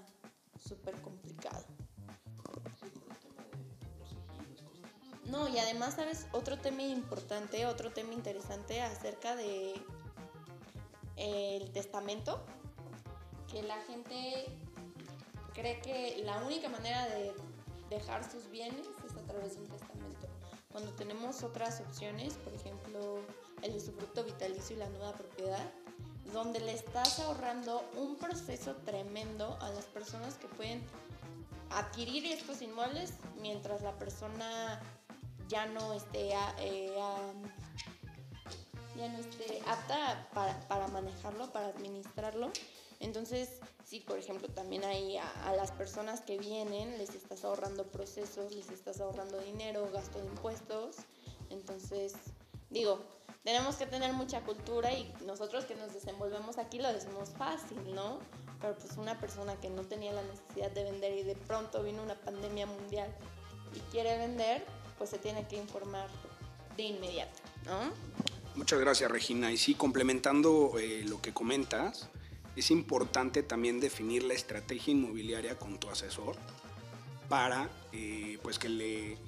súper 0.58 1.00
complicado. 1.00 1.64
No, 5.26 5.48
y 5.48 5.58
además, 5.58 5.94
¿sabes? 5.94 6.26
Otro 6.32 6.58
tema 6.58 6.82
importante, 6.82 7.66
otro 7.66 7.92
tema 7.92 8.12
interesante 8.12 8.80
acerca 8.80 9.34
de 9.34 9.74
el 11.16 11.70
testamento, 11.72 12.44
que 13.50 13.62
la 13.62 13.80
gente 13.82 14.46
cree 15.52 15.80
que 15.80 16.22
la 16.24 16.44
única 16.44 16.68
manera 16.68 17.08
de 17.08 17.32
dejar 17.90 18.30
sus 18.30 18.48
bienes 18.50 18.86
a 19.16 19.26
través 19.26 19.54
de 19.54 19.62
un 19.62 19.68
testamento. 19.68 19.95
Cuando 20.76 20.92
tenemos 20.92 21.42
otras 21.42 21.80
opciones, 21.80 22.34
por 22.34 22.52
ejemplo, 22.52 23.20
el 23.62 23.74
usufructo 23.74 24.22
vitalicio 24.24 24.76
y 24.76 24.78
la 24.78 24.90
nueva 24.90 25.14
propiedad, 25.14 25.64
donde 26.34 26.60
le 26.60 26.74
estás 26.74 27.18
ahorrando 27.18 27.82
un 27.96 28.16
proceso 28.16 28.76
tremendo 28.84 29.56
a 29.62 29.70
las 29.70 29.86
personas 29.86 30.34
que 30.34 30.48
pueden 30.48 30.82
adquirir 31.70 32.26
estos 32.26 32.60
inmuebles 32.60 33.14
mientras 33.40 33.80
la 33.80 33.92
persona 33.92 34.82
ya 35.48 35.64
no 35.64 35.94
esté, 35.94 36.34
eh, 36.58 36.94
ya 38.98 39.08
no 39.08 39.18
esté 39.18 39.62
apta 39.66 40.28
para, 40.34 40.60
para 40.68 40.88
manejarlo, 40.88 41.50
para 41.52 41.68
administrarlo. 41.68 42.50
Entonces, 43.00 43.60
sí, 43.86 44.00
por 44.00 44.18
ejemplo, 44.18 44.48
también 44.48 44.84
ahí 44.84 45.16
a, 45.16 45.30
a, 45.48 45.56
las 45.56 45.70
personas 45.70 46.20
que 46.20 46.36
vienen 46.38 46.98
les 46.98 47.14
estás 47.14 47.44
ahorrando 47.44 47.86
procesos, 47.86 48.52
les 48.54 48.70
estás 48.70 49.00
ahorrando 49.00 49.40
dinero, 49.40 49.88
gasto 49.92 50.18
de 50.18 50.26
impuestos. 50.26 50.96
Entonces, 51.50 52.14
digo, 52.68 52.98
tenemos 53.46 53.76
que 53.76 53.86
tener 53.86 54.12
mucha 54.12 54.40
cultura 54.40 54.92
y 54.92 55.14
nosotros 55.24 55.64
que 55.66 55.76
nos 55.76 55.94
desenvolvemos 55.94 56.58
aquí 56.58 56.80
lo 56.80 56.92
decimos 56.92 57.30
fácil, 57.38 57.78
¿no? 57.94 58.18
Pero 58.60 58.76
pues 58.76 58.96
una 58.96 59.20
persona 59.20 59.54
que 59.60 59.70
no 59.70 59.82
tenía 59.82 60.12
la 60.12 60.22
necesidad 60.22 60.72
de 60.72 60.82
vender 60.82 61.16
y 61.16 61.22
de 61.22 61.36
pronto 61.36 61.84
vino 61.84 62.02
una 62.02 62.16
pandemia 62.16 62.66
mundial 62.66 63.14
y 63.72 63.78
quiere 63.92 64.18
vender, 64.18 64.66
pues 64.98 65.10
se 65.10 65.18
tiene 65.18 65.46
que 65.46 65.56
informar 65.56 66.08
de 66.76 66.82
inmediato, 66.82 67.40
¿no? 67.66 67.92
Muchas 68.56 68.80
gracias, 68.80 69.08
Regina. 69.10 69.52
Y 69.52 69.58
sí, 69.58 69.74
complementando 69.74 70.78
eh, 70.80 71.04
lo 71.06 71.22
que 71.22 71.32
comentas, 71.32 72.08
es 72.56 72.70
importante 72.70 73.42
también 73.42 73.80
definir 73.80 74.24
la 74.24 74.34
estrategia 74.34 74.92
inmobiliaria 74.92 75.58
con 75.58 75.78
tu 75.78 75.90
asesor 75.90 76.36
para 77.28 77.70
eh, 77.92 78.38
pues 78.42 78.58
que 78.58 78.68
le, 78.68 79.18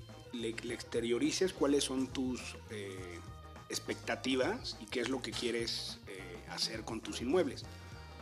exteriorices 0.73 1.53
cuáles 1.53 1.85
son 1.85 2.07
tus 2.07 2.57
eh, 2.71 3.21
expectativas 3.69 4.79
y 4.81 4.87
qué 4.87 5.01
es 5.01 5.11
lo 5.11 5.21
que 5.21 5.31
quieres 5.31 5.99
eh, 6.07 6.21
hacer 6.51 6.85
con 6.85 7.01
tus 7.01 7.21
inmuebles. 7.21 7.65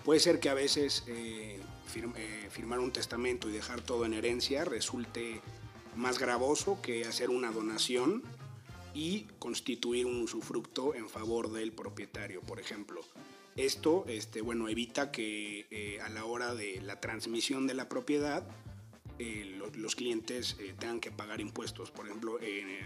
Puede 0.05 0.21
ser 0.21 0.41
que 0.41 0.49
a 0.49 0.55
veces 0.55 1.05
firm, 1.87 2.15
firmar 2.51 2.79
un 2.79 2.93
testamento 2.93 3.49
y 3.49 3.53
dejar 3.53 3.81
todo 3.81 4.05
en 4.05 4.15
herencia 4.15 4.65
resulte 4.65 5.41
más 5.97 6.19
gravoso 6.19 6.81
que 6.81 7.05
hacer 7.05 7.31
una 7.31 7.51
donación 7.51 8.23
y 8.95 9.27
constituir 9.39 10.07
un 10.07 10.23
usufructo 10.23 10.95
en 10.95 11.09
favor 11.09 11.51
del 11.51 11.73
propietario, 11.73 12.41
por 12.41 12.61
ejemplo. 12.61 13.03
Esto 13.57 14.05
este, 14.07 14.43
bueno, 14.43 14.69
evita 14.69 15.11
que 15.11 15.67
eh, 15.71 15.99
a 16.03 16.11
la 16.11 16.27
hora 16.27 16.55
de 16.55 16.81
la 16.83 17.01
transmisión 17.01 17.67
de 17.67 17.73
la 17.73 17.89
propiedad 17.89 18.47
eh, 19.19 19.55
lo, 19.57 19.71
los 19.71 19.97
clientes 19.97 20.57
eh, 20.61 20.75
tengan 20.79 21.01
que 21.01 21.11
pagar 21.11 21.41
impuestos. 21.41 21.91
Por 21.91 22.07
ejemplo, 22.07 22.39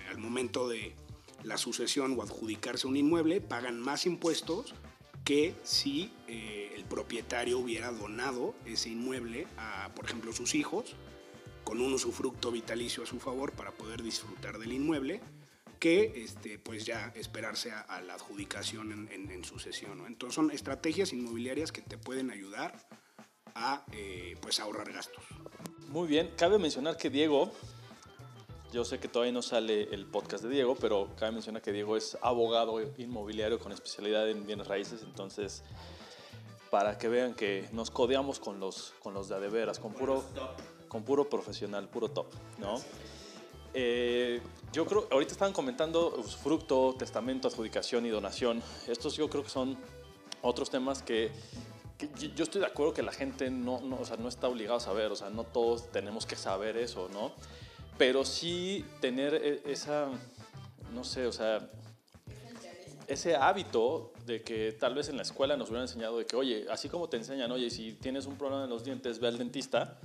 al 0.09 0.19
momento 0.19 0.69
de 0.69 0.95
la 1.43 1.57
sucesión 1.57 2.17
o 2.17 2.23
adjudicarse 2.23 2.87
un 2.87 2.97
inmueble, 2.97 3.41
pagan 3.41 3.81
más 3.81 4.07
impuestos 4.07 4.75
que 5.25 5.55
si 5.65 6.13
el 6.29 6.85
propietario 6.85 7.59
hubiera 7.59 7.93
donado 7.93 8.55
ese 8.65 8.91
inmueble 8.91 9.47
a, 9.57 9.91
por 9.95 10.05
ejemplo, 10.05 10.33
sus 10.33 10.55
hijos, 10.55 10.95
con 11.65 11.81
un 11.81 11.93
usufructo 11.93 12.51
vitalicio 12.51 13.03
a 13.03 13.07
su 13.07 13.19
favor 13.21 13.53
para 13.53 13.73
poder 13.73 14.03
disfrutar 14.03 14.59
del 14.59 14.73
inmueble 14.73 15.21
que 15.81 16.23
este, 16.25 16.59
pues 16.59 16.85
ya 16.85 17.13
esperarse 17.17 17.73
a, 17.73 17.81
a 17.81 18.01
la 18.03 18.15
adjudicación 18.15 18.93
en, 18.93 19.09
en, 19.11 19.31
en 19.31 19.45
sucesión. 19.45 19.99
¿no? 19.99 20.07
Entonces 20.07 20.35
son 20.35 20.51
estrategias 20.51 21.13
inmobiliarias 21.13 21.73
que 21.73 21.81
te 21.81 21.99
pueden 21.99 22.31
ayudar 22.31 22.87
a 23.55 23.85
eh, 23.93 24.37
pues 24.41 24.61
ahorrar 24.61 24.93
gastos. 24.93 25.25
Muy 25.89 26.07
bien, 26.07 26.31
cabe 26.37 26.59
mencionar 26.59 26.97
que 26.97 27.11
Diego, 27.11 27.51
yo 28.73 28.85
sé 28.85 29.01
que 29.01 29.09
todavía 29.09 29.33
no 29.33 29.43
sale 29.43 29.89
el 29.93 30.07
podcast 30.07 30.45
de 30.45 30.51
Diego, 30.51 30.77
pero 30.77 31.09
cabe 31.17 31.33
mencionar 31.33 31.63
que 31.63 31.73
Diego 31.73 31.97
es 31.97 32.17
abogado 32.23 32.81
inmobiliario 32.99 33.59
con 33.59 33.73
especialidad 33.73 34.29
en 34.31 34.47
bienes 34.47 34.69
raíces, 34.69 35.03
entonces 35.03 35.65
para 36.71 36.99
que 36.99 37.09
vean 37.09 37.35
que 37.35 37.69
nos 37.73 37.91
codeamos 37.91 38.39
con 38.39 38.61
los, 38.61 38.95
con 39.03 39.15
los 39.15 39.29
de 39.29 39.35
adeveras, 39.35 39.81
con 39.81 39.93
puro, 39.93 40.23
con 40.87 41.03
puro 41.03 41.29
profesional, 41.29 41.89
puro 41.89 42.09
top, 42.11 42.27
¿no? 42.59 42.81
Eh, 43.75 44.41
yo 44.73 44.87
creo, 44.87 45.09
ahorita 45.11 45.33
estaban 45.33 45.53
comentando 45.53 46.15
usufructo, 46.17 46.95
testamento, 46.99 47.49
adjudicación 47.49 48.07
y 48.07 48.11
donación. 48.11 48.63
Estos 48.87 49.17
yo 49.17 49.29
creo 49.29 49.43
que 49.43 49.51
son 49.51 49.77
otros 50.43 50.71
temas 50.71 51.03
que, 51.03 51.31
que 51.99 52.09
yo 52.35 52.45
estoy 52.45 52.61
de 52.61 52.67
acuerdo 52.67 52.95
que 52.95 53.03
la 53.03 53.13
gente 53.13 53.51
no, 53.51 53.81
no, 53.81 53.97
o 54.01 54.05
sea, 54.05 54.17
no 54.17 54.29
está 54.29 54.49
obligada 54.49 54.77
a 54.77 54.81
saber, 54.81 55.11
o 55.11 55.17
sea, 55.17 55.31
no 55.31 55.45
todos 55.45 55.91
tenemos 55.91 56.25
que 56.25 56.37
saber 56.37 56.77
eso, 56.77 57.09
¿no? 57.13 57.33
Pero 57.99 58.25
sí 58.25 58.85
tener 59.01 59.35
esa, 59.67 60.09
no 60.95 61.05
sé, 61.05 61.27
o 61.27 61.33
sea, 61.33 61.69
ese 63.09 63.35
hábito 63.35 64.13
de 64.25 64.43
que 64.43 64.73
tal 64.73 64.95
vez 64.95 65.09
en 65.09 65.17
la 65.17 65.23
escuela 65.23 65.57
nos 65.57 65.69
hubieran 65.69 65.89
enseñado 65.89 66.19
de 66.19 66.27
que, 66.27 66.37
oye, 66.37 66.67
así 66.71 66.89
como 66.89 67.09
te 67.09 67.17
enseñan, 67.17 67.51
oye, 67.51 67.69
si 67.69 67.95
tienes 67.95 68.27
un 68.27 68.37
problema 68.37 68.65
en 68.65 68.71
los 68.71 68.85
dientes, 68.85 69.19
ve 69.19 69.27
al 69.27 69.37
dentista, 69.37 69.99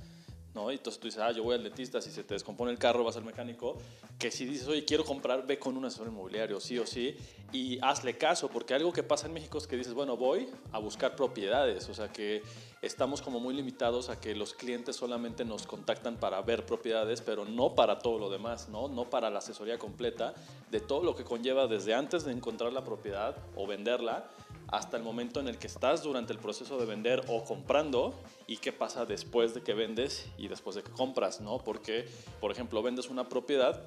¿no? 0.55 0.71
Y 0.71 0.75
entonces 0.75 0.99
tú 0.99 1.07
dices, 1.07 1.21
ah, 1.21 1.31
yo 1.31 1.43
voy 1.43 1.55
al 1.55 1.63
dentista, 1.63 2.01
si 2.01 2.09
se 2.09 2.23
te 2.23 2.33
descompone 2.33 2.71
el 2.71 2.79
carro 2.79 3.03
vas 3.03 3.17
al 3.17 3.25
mecánico, 3.25 3.77
que 4.17 4.31
si 4.31 4.45
dices, 4.45 4.67
oye, 4.67 4.85
quiero 4.85 5.03
comprar, 5.03 5.45
ve 5.45 5.59
con 5.59 5.77
un 5.77 5.85
asesor 5.85 6.07
inmobiliario, 6.07 6.59
sí 6.59 6.79
o 6.79 6.87
sí, 6.87 7.15
y 7.51 7.77
hazle 7.81 8.17
caso, 8.17 8.49
porque 8.49 8.73
algo 8.73 8.91
que 8.91 9.03
pasa 9.03 9.27
en 9.27 9.33
México 9.33 9.57
es 9.57 9.67
que 9.67 9.77
dices, 9.77 9.93
bueno, 9.93 10.17
voy 10.17 10.49
a 10.71 10.79
buscar 10.79 11.15
propiedades, 11.15 11.87
o 11.89 11.93
sea 11.93 12.11
que 12.11 12.41
estamos 12.81 13.21
como 13.21 13.39
muy 13.39 13.53
limitados 13.53 14.09
a 14.09 14.19
que 14.19 14.35
los 14.35 14.53
clientes 14.53 14.95
solamente 14.95 15.43
nos 15.43 15.67
contactan 15.67 16.17
para 16.17 16.41
ver 16.41 16.65
propiedades, 16.65 17.21
pero 17.21 17.45
no 17.45 17.75
para 17.75 17.99
todo 17.99 18.19
lo 18.19 18.29
demás, 18.29 18.69
¿no? 18.69 18.87
No 18.87 19.09
para 19.09 19.29
la 19.29 19.39
asesoría 19.39 19.77
completa 19.77 20.33
de 20.71 20.79
todo 20.79 21.03
lo 21.03 21.15
que 21.15 21.23
conlleva 21.23 21.67
desde 21.67 21.93
antes 21.93 22.25
de 22.25 22.31
encontrar 22.31 22.73
la 22.73 22.83
propiedad 22.83 23.35
o 23.55 23.67
venderla, 23.67 24.29
hasta 24.67 24.97
el 24.97 25.03
momento 25.03 25.39
en 25.39 25.47
el 25.47 25.57
que 25.57 25.67
estás 25.67 26.03
durante 26.03 26.33
el 26.33 26.39
proceso 26.39 26.77
de 26.77 26.85
vender 26.85 27.23
o 27.27 27.43
comprando 27.43 28.19
y 28.47 28.57
qué 28.57 28.71
pasa 28.71 29.05
después 29.05 29.53
de 29.53 29.61
que 29.61 29.73
vendes 29.73 30.27
y 30.37 30.47
después 30.47 30.75
de 30.75 30.83
que 30.83 30.91
compras, 30.91 31.41
¿no? 31.41 31.59
Porque, 31.59 32.07
por 32.39 32.51
ejemplo, 32.51 32.81
vendes 32.81 33.09
una 33.09 33.29
propiedad 33.29 33.83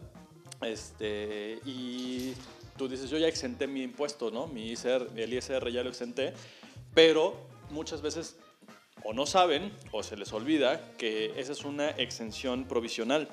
este, 0.62 1.60
y 1.64 2.34
tú 2.76 2.88
dices, 2.88 3.10
yo 3.10 3.18
ya 3.18 3.28
exenté 3.28 3.66
mi 3.66 3.82
impuesto, 3.82 4.30
¿no? 4.30 4.46
Mi 4.46 4.70
ISR, 4.70 5.08
el 5.16 5.32
ISR 5.32 5.70
ya 5.70 5.82
lo 5.82 5.90
exenté, 5.90 6.32
pero 6.94 7.34
muchas 7.70 8.02
veces 8.02 8.36
o 9.04 9.12
no 9.12 9.26
saben 9.26 9.72
o 9.92 10.02
se 10.02 10.16
les 10.16 10.32
olvida 10.32 10.92
que 10.96 11.38
esa 11.40 11.52
es 11.52 11.64
una 11.64 11.90
exención 11.90 12.66
provisional. 12.66 13.28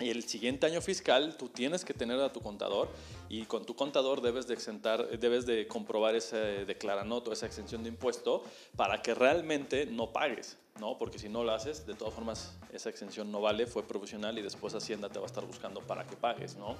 Y 0.00 0.10
el 0.10 0.24
siguiente 0.24 0.66
año 0.66 0.80
fiscal 0.80 1.36
tú 1.36 1.48
tienes 1.48 1.84
que 1.84 1.94
tener 1.94 2.18
a 2.20 2.32
tu 2.32 2.40
contador 2.40 2.88
y 3.28 3.44
con 3.44 3.64
tu 3.64 3.76
contador 3.76 4.20
debes 4.20 4.46
de 4.46 4.54
exentar, 4.54 5.18
debes 5.18 5.46
de 5.46 5.68
comprobar 5.68 6.16
ese 6.16 6.64
declaranoto, 6.64 7.32
esa 7.32 7.46
exención 7.46 7.82
de 7.82 7.90
impuesto 7.90 8.42
para 8.74 9.02
que 9.02 9.14
realmente 9.14 9.86
no 9.86 10.12
pagues, 10.12 10.56
¿no? 10.80 10.98
Porque 10.98 11.18
si 11.18 11.28
no 11.28 11.44
lo 11.44 11.52
haces, 11.52 11.86
de 11.86 11.94
todas 11.94 12.14
formas 12.14 12.56
esa 12.72 12.88
exención 12.88 13.30
no 13.30 13.40
vale, 13.40 13.66
fue 13.66 13.82
provisional 13.82 14.38
y 14.38 14.42
después 14.42 14.74
Hacienda 14.74 15.08
te 15.08 15.18
va 15.18 15.26
a 15.26 15.28
estar 15.28 15.44
buscando 15.44 15.80
para 15.80 16.06
que 16.06 16.16
pagues, 16.16 16.56
¿no? 16.56 16.76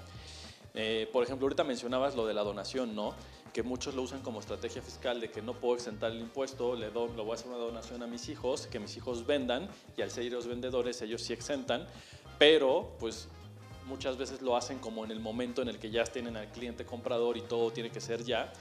Eh, 0.75 1.09
por 1.13 1.23
ejemplo, 1.23 1.45
ahorita 1.45 1.65
mencionabas 1.65 2.17
lo 2.17 2.27
de 2.27 2.33
la 2.35 2.43
donación, 2.43 2.95
¿no? 2.95 3.15
Que 3.53 3.63
muchos 3.63 3.95
lo 3.95 4.03
usan 4.03 4.23
como 4.23 4.41
estrategia 4.41 4.81
fiscal 4.81 5.21
de 5.21 5.31
que 5.31 5.43
no 5.43 5.53
puedo 5.53 5.75
exentar 5.75 6.13
el 6.13 6.21
impuesto, 6.21 6.75
le, 6.75 6.91
do, 6.91 7.09
le 7.09 7.23
voy 7.23 7.33
a 7.33 7.35
hacer 7.35 7.49
una 7.49 7.59
donación 7.59 8.03
a 8.03 8.07
mis 8.07 8.31
hijos, 8.31 8.67
que 8.67 8.79
mis 8.81 8.97
hijos 8.97 9.27
vendan 9.27 9.69
y 9.99 10.03
al 10.03 10.11
ser 10.11 10.25
ellos 10.25 10.47
vendedores 10.47 11.03
ellos 11.03 11.21
sí 11.23 11.35
exentan, 11.35 11.87
pero 12.43 12.91
pues 12.99 13.29
muchas 13.87 14.17
veces 14.17 14.43
lo 14.43 14.57
hacen 14.57 14.81
como 14.81 15.05
en 15.05 15.13
el 15.13 15.21
momento 15.21 15.63
en 15.63 15.69
el 15.69 15.79
que 15.79 15.93
ya 15.93 16.03
tienen 16.03 16.37
al 16.37 16.51
cliente 16.51 16.85
comprador 16.85 17.37
y 17.37 17.43
todo 17.43 17.71
tiene 17.71 17.89
que 17.91 18.01
ser 18.01 18.25
ya, 18.25 18.53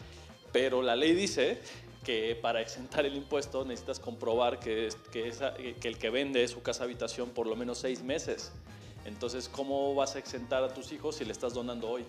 pero 0.52 0.84
la 0.84 0.96
ley 0.96 1.14
dice 1.14 1.60
que 2.04 2.38
para 2.40 2.62
exentar 2.62 3.08
el 3.08 3.16
impuesto 3.16 3.66
necesitas 3.66 4.00
comprobar 4.00 4.60
que, 4.60 4.90
que, 5.12 5.28
esa, 5.28 5.56
que 5.56 5.88
el 5.88 5.98
que 5.98 6.12
vende 6.12 6.48
su 6.48 6.62
casa 6.62 6.84
habitación 6.84 7.32
por 7.32 7.48
lo 7.48 7.56
menos 7.56 7.80
seis 7.80 8.04
meses. 8.04 8.52
Entonces, 9.04 9.50
¿cómo 9.50 9.96
vas 9.96 10.16
a 10.16 10.20
exentar 10.20 10.64
a 10.64 10.72
tus 10.72 10.92
hijos 10.92 11.16
si 11.16 11.26
le 11.26 11.32
estás 11.32 11.56
donando 11.56 11.90
hoy? 11.90 12.06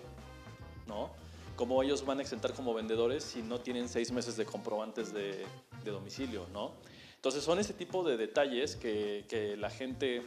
¿No? 0.85 1.09
¿Cómo 1.55 1.81
ellos 1.81 2.05
van 2.05 2.19
a 2.19 2.21
exentar 2.21 2.53
como 2.53 2.75
vendedores 2.75 3.23
si 3.23 3.41
no 3.41 3.59
tienen 3.59 3.89
seis 3.89 4.11
meses 4.11 4.37
de 4.37 4.45
comprobantes 4.45 5.11
de, 5.11 5.43
de 5.83 5.91
domicilio? 5.91 6.45
¿no? 6.53 6.73
Entonces, 7.15 7.43
son 7.43 7.57
ese 7.57 7.73
tipo 7.73 8.03
de 8.03 8.15
detalles 8.15 8.75
que, 8.75 9.25
que 9.27 9.57
la 9.57 9.71
gente 9.71 10.21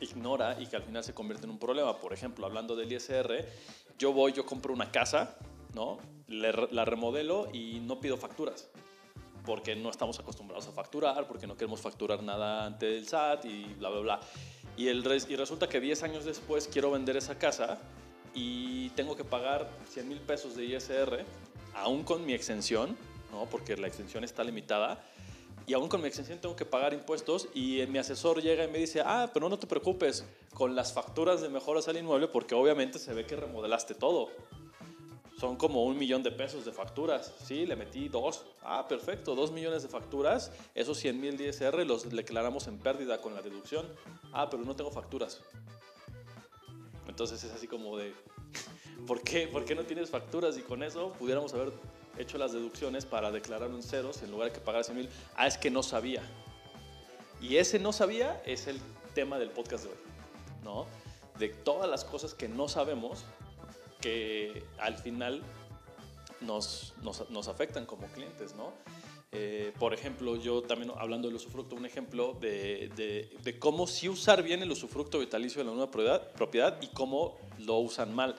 ignora 0.00 0.60
y 0.60 0.66
que 0.66 0.76
al 0.76 0.82
final 0.82 1.04
se 1.04 1.14
convierte 1.14 1.44
en 1.44 1.50
un 1.50 1.58
problema. 1.58 1.98
Por 1.98 2.12
ejemplo, 2.12 2.46
hablando 2.46 2.76
del 2.76 2.92
ISR, 2.92 3.46
yo 3.98 4.12
voy, 4.12 4.32
yo 4.32 4.44
compro 4.46 4.72
una 4.72 4.90
casa, 4.90 5.36
¿no? 5.74 5.98
Le, 6.26 6.52
la 6.70 6.84
remodelo 6.84 7.48
y 7.52 7.80
no 7.80 8.00
pido 8.00 8.16
facturas 8.16 8.70
porque 9.44 9.74
no 9.74 9.90
estamos 9.90 10.18
acostumbrados 10.18 10.68
a 10.68 10.72
facturar, 10.72 11.26
porque 11.26 11.46
no 11.46 11.56
queremos 11.56 11.80
facturar 11.80 12.22
nada 12.22 12.66
ante 12.66 12.96
el 12.96 13.06
SAT 13.06 13.46
y 13.46 13.64
bla, 13.74 13.88
bla, 13.90 14.00
bla. 14.00 14.20
Y, 14.76 14.88
el, 14.88 15.04
y 15.28 15.36
resulta 15.36 15.68
que 15.68 15.80
10 15.80 16.02
años 16.02 16.24
después 16.24 16.68
quiero 16.68 16.90
vender 16.90 17.16
esa 17.16 17.38
casa 17.38 17.78
y 18.34 18.90
tengo 18.90 19.16
que 19.16 19.24
pagar 19.24 19.68
100 19.90 20.08
mil 20.08 20.20
pesos 20.20 20.56
de 20.56 20.66
ISR, 20.66 21.24
aún 21.74 22.04
con 22.04 22.24
mi 22.24 22.32
exención, 22.32 22.96
¿no? 23.32 23.46
porque 23.46 23.76
la 23.76 23.88
exención 23.88 24.24
está 24.24 24.44
limitada, 24.44 25.02
y 25.70 25.72
aún 25.72 25.88
con 25.88 26.02
mi 26.02 26.08
exención 26.08 26.40
tengo 26.40 26.56
que 26.56 26.64
pagar 26.64 26.92
impuestos 26.94 27.46
y 27.54 27.86
mi 27.86 27.98
asesor 27.98 28.42
llega 28.42 28.64
y 28.64 28.68
me 28.68 28.78
dice, 28.78 29.02
ah, 29.06 29.30
pero 29.32 29.48
no 29.48 29.56
te 29.56 29.68
preocupes 29.68 30.24
con 30.52 30.74
las 30.74 30.92
facturas 30.92 31.42
de 31.42 31.48
mejoras 31.48 31.86
al 31.86 31.96
inmueble 31.96 32.26
porque 32.26 32.56
obviamente 32.56 32.98
se 32.98 33.14
ve 33.14 33.24
que 33.24 33.36
remodelaste 33.36 33.94
todo. 33.94 34.30
Son 35.38 35.54
como 35.54 35.84
un 35.84 35.96
millón 35.96 36.24
de 36.24 36.32
pesos 36.32 36.64
de 36.64 36.72
facturas. 36.72 37.32
Sí, 37.44 37.66
le 37.66 37.76
metí 37.76 38.08
dos. 38.08 38.46
Ah, 38.64 38.88
perfecto, 38.88 39.36
dos 39.36 39.52
millones 39.52 39.84
de 39.84 39.88
facturas. 39.88 40.50
Esos 40.74 40.98
100 40.98 41.20
mil 41.20 41.36
de 41.36 41.50
ISR 41.50 41.86
los 41.86 42.10
declaramos 42.10 42.66
en 42.66 42.76
pérdida 42.76 43.20
con 43.20 43.36
la 43.36 43.40
deducción. 43.40 43.86
Ah, 44.32 44.50
pero 44.50 44.64
no 44.64 44.74
tengo 44.74 44.90
facturas. 44.90 45.40
Entonces 47.06 47.44
es 47.44 47.52
así 47.52 47.68
como 47.68 47.96
de, 47.96 48.12
¿Por 49.06 49.22
qué? 49.22 49.46
¿Por 49.46 49.64
qué 49.64 49.76
no 49.76 49.84
tienes 49.84 50.10
facturas? 50.10 50.58
Y 50.58 50.62
con 50.62 50.82
eso 50.82 51.12
pudiéramos 51.12 51.54
haber 51.54 51.72
hecho 52.20 52.38
las 52.38 52.52
deducciones 52.52 53.04
para 53.04 53.30
declarar 53.30 53.70
en 53.70 53.82
ceros 53.82 54.22
en 54.22 54.30
lugar 54.30 54.48
de 54.48 54.54
que 54.54 54.60
pagar 54.60 54.84
100 54.84 54.96
mil. 54.96 55.08
Ah, 55.36 55.46
es 55.46 55.58
que 55.58 55.70
no 55.70 55.82
sabía. 55.82 56.22
Y 57.40 57.56
ese 57.56 57.78
no 57.78 57.92
sabía 57.92 58.42
es 58.44 58.66
el 58.66 58.80
tema 59.14 59.38
del 59.38 59.50
podcast 59.50 59.84
de 59.84 59.90
hoy, 59.90 59.96
¿no? 60.62 60.86
De 61.38 61.48
todas 61.48 61.88
las 61.88 62.04
cosas 62.04 62.34
que 62.34 62.48
no 62.48 62.68
sabemos 62.68 63.24
que 64.00 64.64
al 64.78 64.98
final 64.98 65.42
nos, 66.40 66.94
nos, 67.02 67.28
nos 67.30 67.48
afectan 67.48 67.86
como 67.86 68.06
clientes, 68.08 68.54
¿no? 68.54 68.72
Eh, 69.32 69.72
por 69.78 69.94
ejemplo, 69.94 70.34
yo 70.36 70.62
también 70.62 70.92
hablando 70.96 71.28
del 71.28 71.36
usufructo, 71.36 71.76
un 71.76 71.86
ejemplo 71.86 72.36
de, 72.40 72.90
de, 72.96 73.30
de, 73.44 73.58
cómo 73.60 73.86
sí 73.86 74.08
usar 74.08 74.42
bien 74.42 74.60
el 74.60 74.70
usufructo 74.72 75.20
vitalicio 75.20 75.60
de 75.60 75.66
la 75.66 75.70
nueva 75.70 75.90
propiedad, 75.90 76.32
propiedad 76.32 76.82
y 76.82 76.88
cómo 76.88 77.38
lo 77.58 77.78
usan 77.78 78.12
mal. 78.12 78.34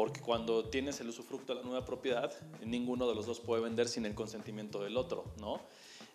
Porque 0.00 0.22
cuando 0.22 0.64
tienes 0.64 0.98
el 1.02 1.10
usufructo 1.10 1.54
de 1.54 1.60
la 1.60 1.66
nueva 1.66 1.84
propiedad, 1.84 2.32
ninguno 2.64 3.06
de 3.06 3.14
los 3.14 3.26
dos 3.26 3.38
puede 3.38 3.62
vender 3.62 3.86
sin 3.86 4.06
el 4.06 4.14
consentimiento 4.14 4.82
del 4.82 4.96
otro, 4.96 5.26
¿no? 5.38 5.60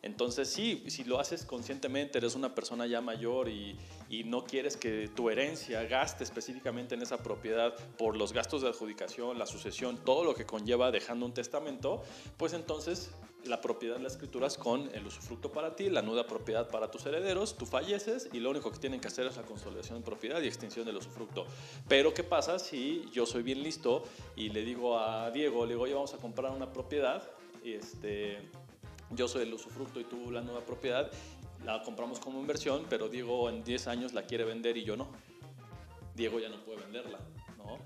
Entonces 0.05 0.47
sí, 0.49 0.83
si 0.87 1.03
lo 1.03 1.19
haces 1.19 1.45
conscientemente, 1.45 2.19
eres 2.19 2.35
una 2.35 2.53
persona 2.53 2.85
ya 2.85 3.01
mayor 3.01 3.49
y, 3.49 3.75
y, 4.07 4.23
no 4.23 4.45
quieres 4.45 4.77
que 4.77 5.07
tu 5.07 5.31
herencia 5.31 5.83
gaste 5.85 6.23
específicamente 6.23 6.93
en 6.93 7.01
esa 7.01 7.17
propiedad 7.17 7.75
por 7.97 8.15
los 8.15 8.31
gastos 8.31 8.61
de 8.61 8.69
adjudicación, 8.69 9.39
la 9.39 9.47
sucesión, 9.47 9.97
todo 9.97 10.23
lo 10.23 10.35
que 10.35 10.45
conlleva 10.45 10.91
dejando 10.91 11.25
un 11.25 11.33
testamento, 11.33 12.03
pues 12.37 12.53
entonces 12.53 13.09
la 13.45 13.61
propiedad 13.61 13.97
la 13.97 14.07
escrituras 14.07 14.57
con 14.57 14.93
el 14.93 15.07
usufructo 15.07 15.51
para 15.51 15.75
ti, 15.75 15.89
la 15.89 16.03
nuda 16.03 16.27
propiedad 16.27 16.69
para 16.69 16.91
tus 16.91 17.05
herederos, 17.07 17.57
tú 17.57 17.65
falleces 17.65 18.29
y 18.31 18.39
lo 18.39 18.51
único 18.51 18.71
que 18.71 18.77
tienen 18.77 18.99
que 18.99 19.07
hacer 19.07 19.25
es 19.25 19.37
la 19.37 19.43
consolidación 19.43 19.99
de 19.99 20.05
propiedad 20.05 20.39
y 20.39 20.47
extinción 20.47 20.85
del 20.85 20.97
usufructo. 20.97 21.47
Pero 21.87 22.13
¿qué 22.13 22.23
pasa 22.23 22.59
si 22.59 23.09
yo 23.11 23.25
soy 23.25 23.41
bien 23.41 23.63
listo 23.63 24.03
y 24.35 24.49
le 24.49 24.63
digo 24.63 24.99
a 24.99 25.31
Diego, 25.31 25.65
le 25.65 25.73
digo, 25.73 25.83
oye, 25.83 25.95
vamos 25.95 26.13
a 26.13 26.17
comprar 26.17 26.51
una 26.51 26.71
propiedad 26.71 27.27
y 27.63 27.73
este 27.73 28.51
yo 29.11 29.27
soy 29.27 29.43
el 29.43 29.53
usufructo 29.53 29.99
y 29.99 30.03
tú 30.03 30.31
la 30.31 30.41
nueva 30.41 30.61
propiedad, 30.61 31.11
la 31.63 31.81
compramos 31.83 32.19
como 32.19 32.39
inversión, 32.39 32.85
pero 32.89 33.09
Diego 33.09 33.49
en 33.49 33.63
10 33.63 33.87
años 33.87 34.13
la 34.13 34.23
quiere 34.25 34.43
vender 34.43 34.77
y 34.77 34.83
yo 34.83 34.95
no. 34.95 35.07
Diego 36.15 36.39
ya 36.39 36.49
no 36.49 36.63
puede 36.63 36.81
venderla, 36.81 37.19
¿no? 37.57 37.77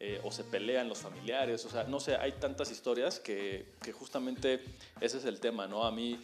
Eh, 0.00 0.20
o 0.24 0.30
se 0.30 0.44
pelean 0.44 0.88
los 0.88 0.98
familiares, 0.98 1.64
o 1.64 1.70
sea, 1.70 1.84
no 1.84 2.00
sé, 2.00 2.16
hay 2.16 2.32
tantas 2.32 2.70
historias 2.70 3.18
que, 3.18 3.74
que, 3.82 3.92
justamente 3.92 4.62
ese 5.00 5.18
es 5.18 5.24
el 5.24 5.40
tema, 5.40 5.66
¿no? 5.66 5.84
A 5.84 5.90
mí, 5.90 6.20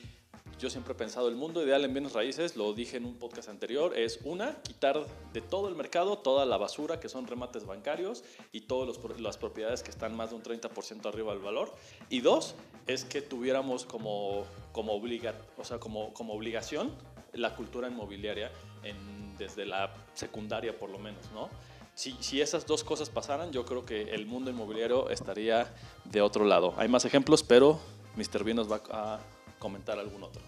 yo 0.59 0.71
siempre 0.71 0.93
he 0.93 0.97
pensado, 0.97 1.29
el 1.29 1.37
mundo 1.37 1.63
ideal 1.63 1.85
en 1.85 1.93
bienes 1.93 2.13
raíces, 2.13 2.57
lo 2.57 2.73
dije 2.73 2.97
en 2.97 3.05
un 3.05 3.17
podcast 3.17 3.49
anterior, 3.49 3.97
es 3.97 4.21
una, 4.25 4.55
quitar 4.63 5.05
de 5.33 5.41
todo 5.41 5.69
el 5.69 5.75
mercado 5.75 6.19
toda 6.19 6.47
la 6.47 6.57
basura 6.57 7.01
que 7.01 7.09
son 7.09 7.27
remates 7.27 7.67
bancarios 7.67 8.25
y 8.53 8.63
todas 8.63 8.97
las 9.19 9.37
propiedades 9.37 9.83
que 9.83 9.91
están 9.91 10.17
más 10.17 10.31
de 10.31 10.37
un 10.37 10.43
30% 10.43 11.07
arriba 11.07 11.33
del 11.33 11.43
valor, 11.43 11.73
y 12.09 12.21
dos, 12.21 12.55
es 12.87 13.05
que 13.05 13.23
tuviéramos 13.23 13.85
como, 13.85 14.45
como, 14.73 14.93
obliga, 14.93 15.35
o 15.57 15.65
sea, 15.65 15.79
como, 15.79 16.13
como 16.15 16.35
obligación 16.35 16.93
la 17.33 17.57
cultura 17.57 17.89
inmobiliaria 17.89 18.51
en, 18.83 19.37
desde 19.37 19.67
la 19.67 19.93
secundaria 20.15 20.79
por 20.79 20.91
lo 20.91 20.99
menos, 20.99 21.31
¿no? 21.33 21.49
Si, 21.97 22.17
si, 22.21 22.41
esas 22.41 22.67
dos 22.67 22.83
cosas 22.83 23.09
pasaran, 23.09 23.53
yo 23.53 23.65
creo 23.65 23.87
que 23.87 24.15
el 24.15 24.27
mundo 24.27 24.51
inmobiliario 24.51 25.11
estaría 25.11 25.73
de 26.05 26.23
otro 26.23 26.45
lado. 26.45 26.75
Hay 26.77 26.89
más 26.89 27.05
ejemplos, 27.05 27.45
pero 27.45 27.79
Mr. 28.17 28.43
B 28.43 28.53
nos 28.53 28.71
va 28.71 28.83
a 28.91 29.21
comentar 29.65 29.99
algún 29.99 30.23
otro. 30.23 30.43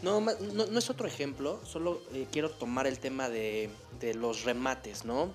No, 0.00 0.20
no, 0.20 0.66
no 0.66 0.78
es 0.78 0.90
otro 0.90 1.08
ejemplo, 1.08 1.58
solo 1.64 2.00
eh, 2.12 2.28
quiero 2.30 2.50
tomar 2.50 2.86
el 2.86 3.00
tema 3.00 3.28
de, 3.28 3.68
de, 3.98 4.14
los 4.14 4.44
remates, 4.44 5.04
¿no? 5.04 5.32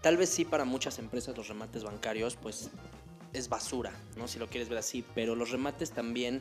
Tal 0.00 0.16
vez 0.16 0.30
sí 0.30 0.46
para 0.46 0.64
muchas 0.64 0.98
empresas 0.98 1.36
los 1.36 1.48
remates 1.48 1.84
bancarios, 1.84 2.36
pues 2.36 2.70
es 3.34 3.50
basura, 3.50 3.92
¿no? 4.16 4.28
Si 4.28 4.38
lo 4.38 4.48
quieres 4.48 4.70
ver 4.70 4.78
así, 4.78 5.04
pero 5.14 5.34
los 5.34 5.50
remates 5.50 5.90
también 5.90 6.40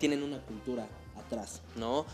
tienen 0.00 0.24
una 0.24 0.40
cultura 0.40 0.88
atrás, 1.16 1.62
¿no? 1.76 2.04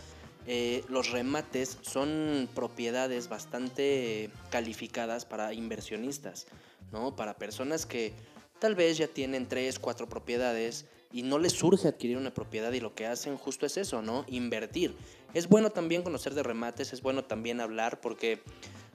Eh, 0.45 0.83
los 0.89 1.09
remates 1.09 1.79
son 1.81 2.47
propiedades 2.53 3.29
bastante 3.29 4.29
calificadas 4.51 5.25
para 5.25 5.53
inversionistas, 5.53 6.45
¿no? 6.91 7.15
Para 7.15 7.33
personas 7.33 7.87
que 7.87 8.13
tal 8.59 8.75
vez 8.75 8.99
ya 8.99 9.07
tienen 9.07 9.47
tres, 9.47 9.79
cuatro 9.79 10.07
propiedades 10.07 10.85
y 11.11 11.23
no 11.23 11.39
les 11.39 11.53
surge 11.53 11.87
adquirir 11.87 12.17
una 12.17 12.33
propiedad 12.33 12.71
y 12.71 12.79
lo 12.79 12.93
que 12.93 13.07
hacen 13.07 13.37
justo 13.37 13.65
es 13.65 13.77
eso, 13.77 14.01
¿no? 14.01 14.25
Invertir. 14.27 14.95
Es 15.33 15.49
bueno 15.49 15.71
también 15.71 16.03
conocer 16.03 16.33
de 16.33 16.43
remates, 16.43 16.93
es 16.93 17.01
bueno 17.01 17.23
también 17.23 17.61
hablar 17.61 17.99
porque 17.99 18.41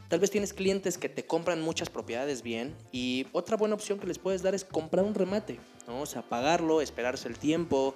tal 0.08 0.20
vez 0.20 0.30
tienes 0.30 0.52
clientes 0.52 0.98
que 0.98 1.08
te 1.08 1.26
compran 1.26 1.60
muchas 1.60 1.90
propiedades 1.90 2.42
bien 2.42 2.74
y 2.92 3.26
otra 3.32 3.56
buena 3.56 3.74
opción 3.74 3.98
que 3.98 4.06
les 4.06 4.18
puedes 4.18 4.42
dar 4.42 4.54
es 4.54 4.64
comprar 4.64 5.04
un 5.04 5.14
remate, 5.14 5.58
¿no? 5.86 6.02
O 6.02 6.06
sea, 6.06 6.22
pagarlo, 6.22 6.80
esperarse 6.80 7.28
el 7.28 7.38
tiempo, 7.38 7.94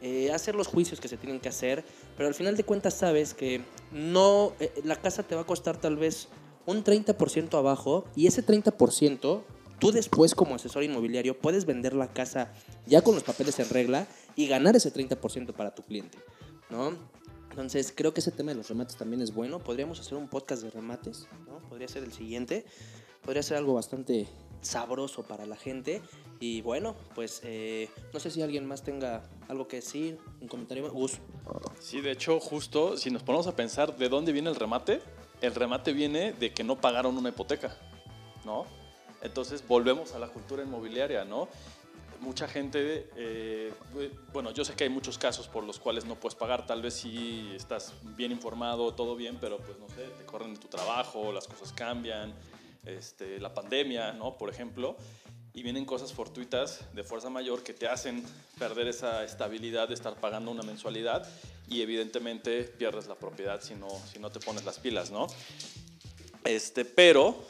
eh, 0.00 0.32
hacer 0.32 0.54
los 0.54 0.68
juicios 0.68 1.00
que 1.00 1.08
se 1.08 1.16
tienen 1.16 1.40
que 1.40 1.48
hacer, 1.48 1.84
pero 2.16 2.28
al 2.28 2.34
final 2.34 2.56
de 2.56 2.64
cuentas 2.64 2.94
sabes 2.94 3.34
que 3.34 3.62
no, 3.92 4.52
eh, 4.60 4.72
la 4.84 4.96
casa 4.96 5.24
te 5.24 5.34
va 5.34 5.42
a 5.42 5.46
costar 5.46 5.76
tal 5.76 5.96
vez 5.96 6.28
un 6.66 6.84
30% 6.84 7.58
abajo 7.58 8.04
y 8.14 8.26
ese 8.26 8.44
30% 8.44 9.42
tú 9.78 9.92
después 9.92 10.34
como 10.34 10.54
asesor 10.54 10.84
inmobiliario 10.84 11.38
puedes 11.38 11.64
vender 11.64 11.94
la 11.94 12.08
casa 12.08 12.52
ya 12.88 13.02
con 13.02 13.14
los 13.14 13.22
papeles 13.22 13.58
en 13.58 13.68
regla 13.68 14.08
y 14.34 14.48
ganar 14.48 14.76
ese 14.76 14.92
30% 14.92 15.52
para 15.52 15.74
tu 15.74 15.82
cliente, 15.82 16.18
¿no? 16.70 16.96
Entonces 17.50 17.92
creo 17.94 18.14
que 18.14 18.20
ese 18.20 18.30
tema 18.30 18.52
de 18.52 18.56
los 18.56 18.68
remates 18.68 18.96
también 18.96 19.20
es 19.20 19.34
bueno. 19.34 19.58
Podríamos 19.58 19.98
hacer 20.00 20.16
un 20.16 20.28
podcast 20.28 20.62
de 20.62 20.70
remates, 20.70 21.26
¿no? 21.46 21.58
Podría 21.68 21.88
ser 21.88 22.04
el 22.04 22.12
siguiente. 22.12 22.64
Podría 23.22 23.42
ser 23.42 23.56
algo 23.56 23.74
bastante 23.74 24.28
sabroso 24.60 25.24
para 25.24 25.44
la 25.44 25.56
gente. 25.56 26.00
Y 26.40 26.62
bueno, 26.62 26.94
pues 27.14 27.40
eh, 27.42 27.90
no 28.12 28.20
sé 28.20 28.30
si 28.30 28.42
alguien 28.42 28.64
más 28.64 28.84
tenga 28.84 29.28
algo 29.48 29.66
que 29.66 29.76
decir, 29.76 30.18
un 30.40 30.48
comentario. 30.48 30.90
Gus. 30.92 31.18
Sí, 31.80 32.00
de 32.00 32.12
hecho, 32.12 32.38
justo 32.38 32.96
si 32.96 33.10
nos 33.10 33.22
ponemos 33.22 33.46
a 33.48 33.56
pensar 33.56 33.96
de 33.96 34.08
dónde 34.08 34.32
viene 34.32 34.50
el 34.50 34.56
remate, 34.56 35.00
el 35.40 35.54
remate 35.54 35.92
viene 35.92 36.32
de 36.32 36.52
que 36.52 36.62
no 36.62 36.80
pagaron 36.80 37.16
una 37.16 37.30
hipoteca, 37.30 37.76
¿no? 38.44 38.66
Entonces 39.20 39.66
volvemos 39.66 40.12
a 40.12 40.18
la 40.18 40.28
cultura 40.28 40.62
inmobiliaria, 40.62 41.24
¿no? 41.24 41.48
Mucha 42.20 42.48
gente, 42.48 43.08
eh, 43.16 43.72
bueno, 44.32 44.50
yo 44.52 44.64
sé 44.64 44.74
que 44.74 44.84
hay 44.84 44.90
muchos 44.90 45.18
casos 45.18 45.46
por 45.46 45.62
los 45.64 45.78
cuales 45.78 46.04
no 46.04 46.16
puedes 46.16 46.34
pagar, 46.34 46.66
tal 46.66 46.82
vez 46.82 46.94
si 46.94 47.52
estás 47.54 47.94
bien 48.16 48.32
informado, 48.32 48.92
todo 48.92 49.14
bien, 49.14 49.38
pero 49.40 49.58
pues 49.58 49.78
no 49.78 49.88
sé, 49.88 50.02
te 50.18 50.24
corren 50.24 50.54
de 50.54 50.60
tu 50.60 50.68
trabajo, 50.68 51.32
las 51.32 51.46
cosas 51.46 51.72
cambian, 51.72 52.34
este, 52.84 53.38
la 53.38 53.54
pandemia, 53.54 54.12
¿no? 54.12 54.36
Por 54.36 54.50
ejemplo, 54.50 54.96
y 55.54 55.62
vienen 55.62 55.84
cosas 55.84 56.12
fortuitas 56.12 56.80
de 56.94 57.02
fuerza 57.02 57.30
mayor 57.30 57.62
que 57.62 57.74
te 57.74 57.88
hacen 57.88 58.24
perder 58.58 58.88
esa 58.88 59.24
estabilidad 59.24 59.88
de 59.88 59.94
estar 59.94 60.14
pagando 60.14 60.50
una 60.50 60.62
mensualidad 60.62 61.28
y 61.68 61.82
evidentemente 61.82 62.62
pierdes 62.64 63.06
la 63.06 63.14
propiedad 63.14 63.60
si 63.60 63.74
no, 63.74 63.88
si 64.12 64.18
no 64.18 64.30
te 64.30 64.40
pones 64.40 64.64
las 64.64 64.78
pilas, 64.78 65.10
¿no? 65.10 65.26
Este, 66.44 66.84
pero 66.84 67.44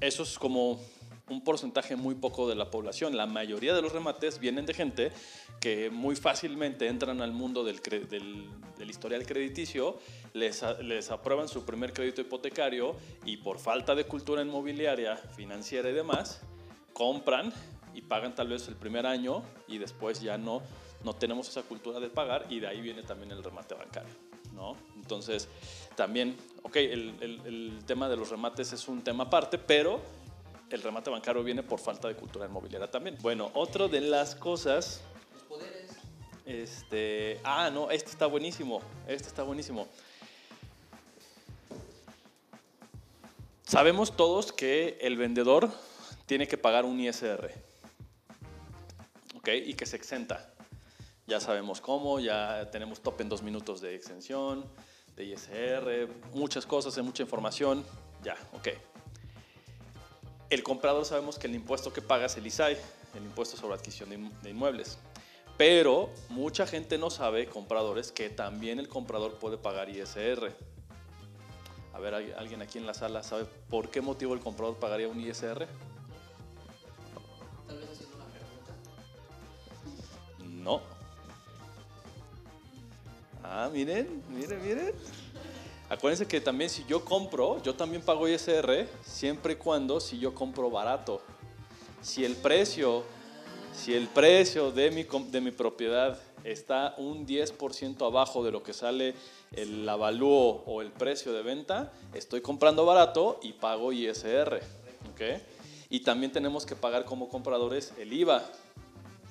eso 0.00 0.22
es 0.22 0.38
como 0.38 0.80
un 1.30 1.42
porcentaje 1.42 1.96
muy 1.96 2.14
poco 2.14 2.48
de 2.48 2.54
la 2.54 2.70
población. 2.70 3.16
La 3.16 3.26
mayoría 3.26 3.74
de 3.74 3.82
los 3.82 3.92
remates 3.92 4.38
vienen 4.38 4.66
de 4.66 4.74
gente 4.74 5.12
que 5.60 5.90
muy 5.90 6.16
fácilmente 6.16 6.86
entran 6.86 7.20
al 7.20 7.32
mundo 7.32 7.64
del, 7.64 7.80
del, 7.80 8.90
historial 8.90 9.26
crediticio, 9.26 9.98
les, 10.32 10.62
aprueban 11.10 11.48
su 11.48 11.64
primer 11.64 11.92
crédito 11.92 12.20
hipotecario 12.20 12.96
y 13.24 13.38
por 13.38 13.58
falta 13.58 13.94
de 13.94 14.04
cultura 14.04 14.42
inmobiliaria, 14.42 15.16
financiera 15.16 15.90
y 15.90 15.92
demás, 15.92 16.40
compran 16.92 17.52
y 17.94 18.02
pagan 18.02 18.34
tal 18.34 18.48
vez 18.48 18.68
el 18.68 18.76
primer 18.76 19.06
año 19.06 19.42
y 19.66 19.78
después 19.78 20.20
ya 20.20 20.38
no, 20.38 20.62
no 21.04 21.14
tenemos 21.14 21.48
esa 21.48 21.62
cultura 21.62 22.00
de 22.00 22.08
pagar 22.08 22.46
y 22.48 22.60
de 22.60 22.68
ahí 22.68 22.80
viene 22.80 23.02
también 23.02 23.32
el 23.32 23.42
remate 23.42 23.74
bancario. 23.74 24.14
¿no? 24.54 24.76
Entonces, 24.96 25.48
también, 25.94 26.36
ok, 26.62 26.76
el 26.76 27.78
tema 27.86 28.08
de 28.08 28.16
los 28.16 28.30
remates 28.30 28.72
es 28.72 28.88
un 28.88 29.02
tema 29.02 29.24
aparte, 29.24 29.58
pero 29.58 30.00
el 30.76 30.82
remate 30.82 31.10
bancario 31.10 31.42
viene 31.42 31.62
por 31.62 31.80
falta 31.80 32.08
de 32.08 32.14
cultura 32.14 32.46
inmobiliaria 32.46 32.90
también. 32.90 33.16
Bueno, 33.20 33.50
otro 33.54 33.88
de 33.88 34.00
las 34.00 34.34
cosas... 34.34 35.00
Los 35.32 35.42
poderes. 35.44 35.90
Este, 36.44 37.40
ah, 37.44 37.70
no, 37.70 37.90
este 37.90 38.10
está 38.10 38.26
buenísimo, 38.26 38.80
este 39.06 39.28
está 39.28 39.42
buenísimo. 39.42 39.86
Sabemos 43.64 44.16
todos 44.16 44.50
que 44.50 44.96
el 45.02 45.18
vendedor 45.18 45.70
tiene 46.24 46.48
que 46.48 46.56
pagar 46.56 46.86
un 46.86 46.98
ISR, 47.00 47.50
¿ok? 49.36 49.48
Y 49.66 49.74
que 49.74 49.84
se 49.84 49.96
exenta. 49.96 50.50
Ya 51.26 51.38
sabemos 51.38 51.82
cómo, 51.82 52.18
ya 52.18 52.70
tenemos 52.70 53.00
top 53.00 53.20
en 53.20 53.28
dos 53.28 53.42
minutos 53.42 53.82
de 53.82 53.94
exención, 53.94 54.64
de 55.16 55.24
ISR, 55.24 56.08
muchas 56.32 56.64
cosas, 56.64 56.96
mucha 57.04 57.22
información, 57.22 57.84
ya, 58.22 58.36
ok 58.54 58.68
el 60.50 60.62
comprador 60.62 61.04
sabemos 61.04 61.38
que 61.38 61.46
el 61.46 61.54
impuesto 61.54 61.92
que 61.92 62.00
paga 62.00 62.26
es 62.26 62.36
el 62.36 62.46
ISAI, 62.46 62.76
el 63.14 63.24
impuesto 63.24 63.56
sobre 63.56 63.74
adquisición 63.74 64.32
de, 64.42 64.50
inmuebles. 64.50 64.98
Pero 65.56 66.10
mucha 66.28 66.66
gente 66.66 66.98
no 66.98 67.10
sabe, 67.10 67.46
compradores, 67.46 68.12
que 68.12 68.30
también 68.30 68.78
el 68.78 68.88
comprador 68.88 69.38
puede 69.38 69.58
pagar 69.58 69.88
ISR. 69.88 70.54
A 71.92 71.98
ver, 71.98 72.14
alguien 72.14 72.62
aquí 72.62 72.78
en 72.78 72.86
la 72.86 72.94
sala 72.94 73.22
sabe 73.22 73.44
por 73.68 73.90
qué 73.90 74.00
motivo 74.00 74.34
el 74.34 74.40
comprador 74.40 74.76
pagaría 74.76 75.08
un 75.08 75.20
ISR. 75.20 75.66
Tal 77.66 77.78
vez 77.78 77.90
haciendo 77.90 78.16
una 78.16 78.26
pregunta. 78.26 78.72
No. 80.38 80.80
Ah, 83.42 83.68
miren, 83.72 84.22
miren, 84.28 84.62
miren. 84.62 84.94
Acuérdense 85.90 86.26
que 86.26 86.42
también 86.42 86.68
si 86.68 86.84
yo 86.84 87.02
compro, 87.02 87.62
yo 87.62 87.74
también 87.74 88.02
pago 88.02 88.28
ISR 88.28 88.86
siempre 89.02 89.54
y 89.54 89.56
cuando 89.56 90.00
si 90.00 90.18
yo 90.18 90.34
compro 90.34 90.70
barato. 90.70 91.22
Si 92.02 92.26
el 92.26 92.36
precio, 92.36 93.04
si 93.72 93.94
el 93.94 94.06
precio 94.06 94.70
de 94.70 94.90
mi, 94.90 95.04
de 95.04 95.40
mi 95.40 95.50
propiedad 95.50 96.18
está 96.44 96.94
un 96.98 97.26
10% 97.26 98.06
abajo 98.06 98.44
de 98.44 98.52
lo 98.52 98.62
que 98.62 98.74
sale 98.74 99.14
el 99.52 99.88
avalúo 99.88 100.62
o 100.66 100.82
el 100.82 100.90
precio 100.90 101.32
de 101.32 101.42
venta, 101.42 101.90
estoy 102.12 102.42
comprando 102.42 102.84
barato 102.84 103.40
y 103.42 103.54
pago 103.54 103.90
ISR. 103.90 104.60
¿okay? 105.12 105.42
Y 105.88 106.00
también 106.00 106.32
tenemos 106.32 106.66
que 106.66 106.76
pagar 106.76 107.06
como 107.06 107.30
compradores 107.30 107.94
el 107.98 108.12
IVA. 108.12 108.44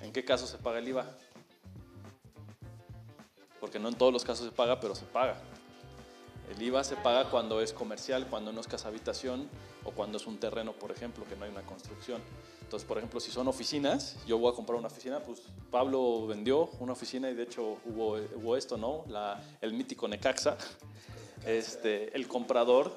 ¿En 0.01 0.11
qué 0.11 0.25
caso 0.25 0.47
se 0.47 0.57
paga 0.57 0.79
el 0.79 0.87
IVA? 0.87 1.05
Porque 3.59 3.77
no 3.77 3.89
en 3.89 3.95
todos 3.95 4.11
los 4.11 4.23
casos 4.23 4.47
se 4.47 4.51
paga, 4.51 4.79
pero 4.79 4.95
se 4.95 5.05
paga. 5.05 5.39
El 6.49 6.61
IVA 6.61 6.83
se 6.83 6.95
paga 6.95 7.29
cuando 7.29 7.61
es 7.61 7.73
comercial, 7.73 8.27
cuando 8.29 8.51
no 8.51 8.61
es 8.61 8.67
casa 8.67 8.87
habitación 8.87 9.49
o 9.83 9.91
cuando 9.91 10.17
es 10.17 10.27
un 10.27 10.37
terreno, 10.37 10.73
por 10.73 10.91
ejemplo, 10.91 11.25
que 11.27 11.35
no 11.35 11.45
hay 11.45 11.51
una 11.51 11.63
construcción. 11.63 12.21
Entonces, 12.61 12.87
por 12.87 12.97
ejemplo, 12.97 13.19
si 13.19 13.31
son 13.31 13.47
oficinas, 13.47 14.17
yo 14.25 14.37
voy 14.37 14.51
a 14.51 14.55
comprar 14.55 14.77
una 14.77 14.87
oficina, 14.87 15.19
pues 15.19 15.41
Pablo 15.71 16.27
vendió 16.27 16.69
una 16.79 16.93
oficina 16.93 17.29
y 17.29 17.33
de 17.33 17.43
hecho 17.43 17.77
hubo, 17.85 18.17
hubo 18.35 18.57
esto, 18.57 18.77
¿no? 18.77 19.05
La, 19.07 19.41
el 19.61 19.73
mítico 19.73 20.07
Necaxa. 20.07 20.57
Este, 21.45 22.13
el 22.15 22.27
comprador, 22.27 22.91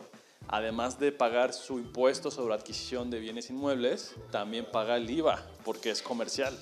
además 0.49 0.99
de 0.99 1.13
pagar 1.13 1.53
su 1.53 1.79
impuesto 1.79 2.33
sobre 2.33 2.55
adquisición 2.55 3.11
de 3.11 3.21
bienes 3.21 3.51
inmuebles, 3.51 4.15
también 4.33 4.67
paga 4.73 4.97
el 4.97 5.09
IVA 5.09 5.47
porque 5.65 5.91
es 5.91 6.03
comercial, 6.03 6.59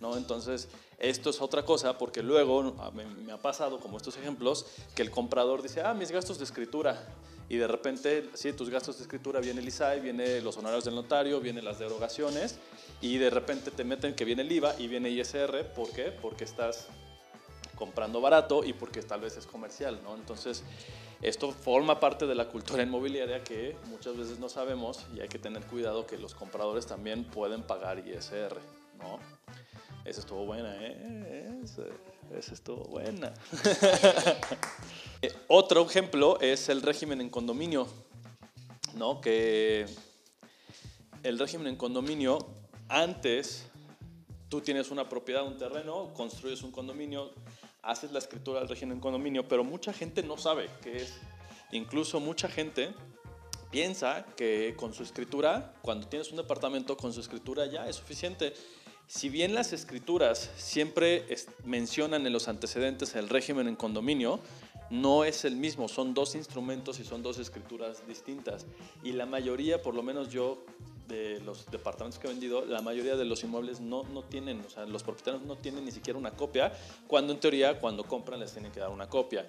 ¿no? 0.00 0.18
Entonces, 0.18 0.68
esto 0.98 1.30
es 1.30 1.40
otra 1.40 1.64
cosa 1.64 1.98
porque 1.98 2.22
luego 2.22 2.74
me, 2.92 3.32
ha 3.32 3.38
pasado, 3.38 3.80
como 3.80 3.96
estos 3.96 4.16
ejemplos, 4.16 4.66
que 4.94 5.02
el 5.02 5.10
comprador 5.10 5.62
dice, 5.62 5.82
ah, 5.82 5.94
mis 5.94 6.10
gastos 6.10 6.38
de 6.38 6.44
escritura. 6.44 7.06
Y 7.48 7.56
de 7.56 7.66
repente, 7.66 8.30
sí, 8.34 8.52
tus 8.52 8.70
gastos 8.70 8.96
de 8.96 9.02
escritura 9.02 9.40
viene 9.40 9.60
el 9.60 9.68
ISAI, 9.68 10.00
viene 10.00 10.40
los 10.40 10.56
honorarios 10.56 10.84
del 10.84 10.94
notario, 10.94 11.40
vienen 11.40 11.64
las 11.64 11.78
derogaciones 11.78 12.58
y 13.00 13.18
de 13.18 13.30
repente 13.30 13.70
te 13.70 13.84
meten 13.84 14.14
que 14.14 14.24
viene 14.24 14.42
el 14.42 14.52
IVA 14.52 14.74
y 14.78 14.88
viene 14.88 15.10
ISR. 15.10 15.72
¿Por 15.74 15.90
qué? 15.90 16.12
Porque 16.12 16.44
estás 16.44 16.88
comprando 17.74 18.20
barato 18.20 18.64
y 18.64 18.72
porque 18.72 19.02
tal 19.02 19.22
vez 19.22 19.36
es 19.36 19.46
comercial, 19.46 20.00
¿no? 20.04 20.14
Entonces, 20.14 20.62
esto 21.20 21.50
forma 21.50 22.00
parte 22.00 22.26
de 22.26 22.34
la 22.34 22.48
cultura 22.48 22.82
inmobiliaria 22.82 23.42
que 23.42 23.76
muchas 23.86 24.16
veces 24.16 24.38
no 24.38 24.48
sabemos 24.48 25.04
y 25.16 25.20
hay 25.20 25.28
que 25.28 25.38
tener 25.38 25.64
cuidado 25.64 26.06
que 26.06 26.16
los 26.16 26.34
compradores 26.34 26.86
también 26.86 27.24
pueden 27.24 27.62
pagar 27.64 27.98
ISR, 28.06 28.56
¿no? 28.98 29.18
Esa 30.04 30.20
estuvo 30.20 30.44
buena, 30.44 30.74
¿eh? 30.80 31.60
Esa, 32.36 32.54
estuvo 32.54 32.84
buena. 32.84 33.32
Otro 35.48 35.86
ejemplo 35.86 36.40
es 36.40 36.68
el 36.68 36.82
régimen 36.82 37.20
en 37.20 37.30
condominio, 37.30 37.86
¿no? 38.94 39.20
Que 39.20 39.86
el 41.22 41.38
régimen 41.38 41.68
en 41.68 41.76
condominio, 41.76 42.38
antes 42.88 43.66
tú 44.48 44.60
tienes 44.60 44.90
una 44.90 45.08
propiedad, 45.08 45.46
un 45.46 45.56
terreno, 45.56 46.12
construyes 46.14 46.62
un 46.62 46.72
condominio, 46.72 47.30
haces 47.82 48.10
la 48.10 48.18
escritura 48.18 48.58
del 48.58 48.68
régimen 48.68 48.96
en 48.96 49.00
condominio, 49.00 49.46
pero 49.46 49.62
mucha 49.62 49.92
gente 49.92 50.24
no 50.24 50.36
sabe 50.36 50.68
qué 50.82 50.96
es. 50.96 51.14
Incluso 51.70 52.18
mucha 52.18 52.48
gente 52.48 52.92
piensa 53.70 54.26
que 54.36 54.74
con 54.76 54.92
su 54.92 55.04
escritura, 55.04 55.74
cuando 55.80 56.08
tienes 56.08 56.30
un 56.32 56.38
departamento, 56.38 56.96
con 56.96 57.12
su 57.12 57.20
escritura 57.20 57.66
ya 57.66 57.88
es 57.88 57.96
suficiente. 57.96 58.52
Si 59.14 59.28
bien 59.28 59.54
las 59.54 59.74
escrituras 59.74 60.50
siempre 60.56 61.26
mencionan 61.64 62.26
en 62.26 62.32
los 62.32 62.48
antecedentes 62.48 63.14
el 63.14 63.28
régimen 63.28 63.68
en 63.68 63.76
condominio, 63.76 64.40
no 64.88 65.24
es 65.24 65.44
el 65.44 65.54
mismo, 65.54 65.86
son 65.86 66.14
dos 66.14 66.34
instrumentos 66.34 66.98
y 66.98 67.04
son 67.04 67.22
dos 67.22 67.36
escrituras 67.36 68.08
distintas. 68.08 68.64
Y 69.04 69.12
la 69.12 69.26
mayoría, 69.26 69.82
por 69.82 69.94
lo 69.94 70.02
menos 70.02 70.30
yo, 70.30 70.64
de 71.08 71.40
los 71.40 71.70
departamentos 71.70 72.18
que 72.18 72.26
he 72.26 72.30
vendido, 72.30 72.64
la 72.64 72.80
mayoría 72.80 73.14
de 73.16 73.26
los 73.26 73.44
inmuebles 73.44 73.80
no, 73.80 74.04
no 74.04 74.22
tienen, 74.22 74.62
o 74.62 74.70
sea, 74.70 74.86
los 74.86 75.02
propietarios 75.02 75.42
no 75.42 75.56
tienen 75.56 75.84
ni 75.84 75.92
siquiera 75.92 76.18
una 76.18 76.30
copia, 76.30 76.72
cuando 77.06 77.34
en 77.34 77.40
teoría 77.40 77.78
cuando 77.78 78.04
compran 78.04 78.40
les 78.40 78.52
tienen 78.52 78.72
que 78.72 78.80
dar 78.80 78.88
una 78.88 79.10
copia. 79.10 79.46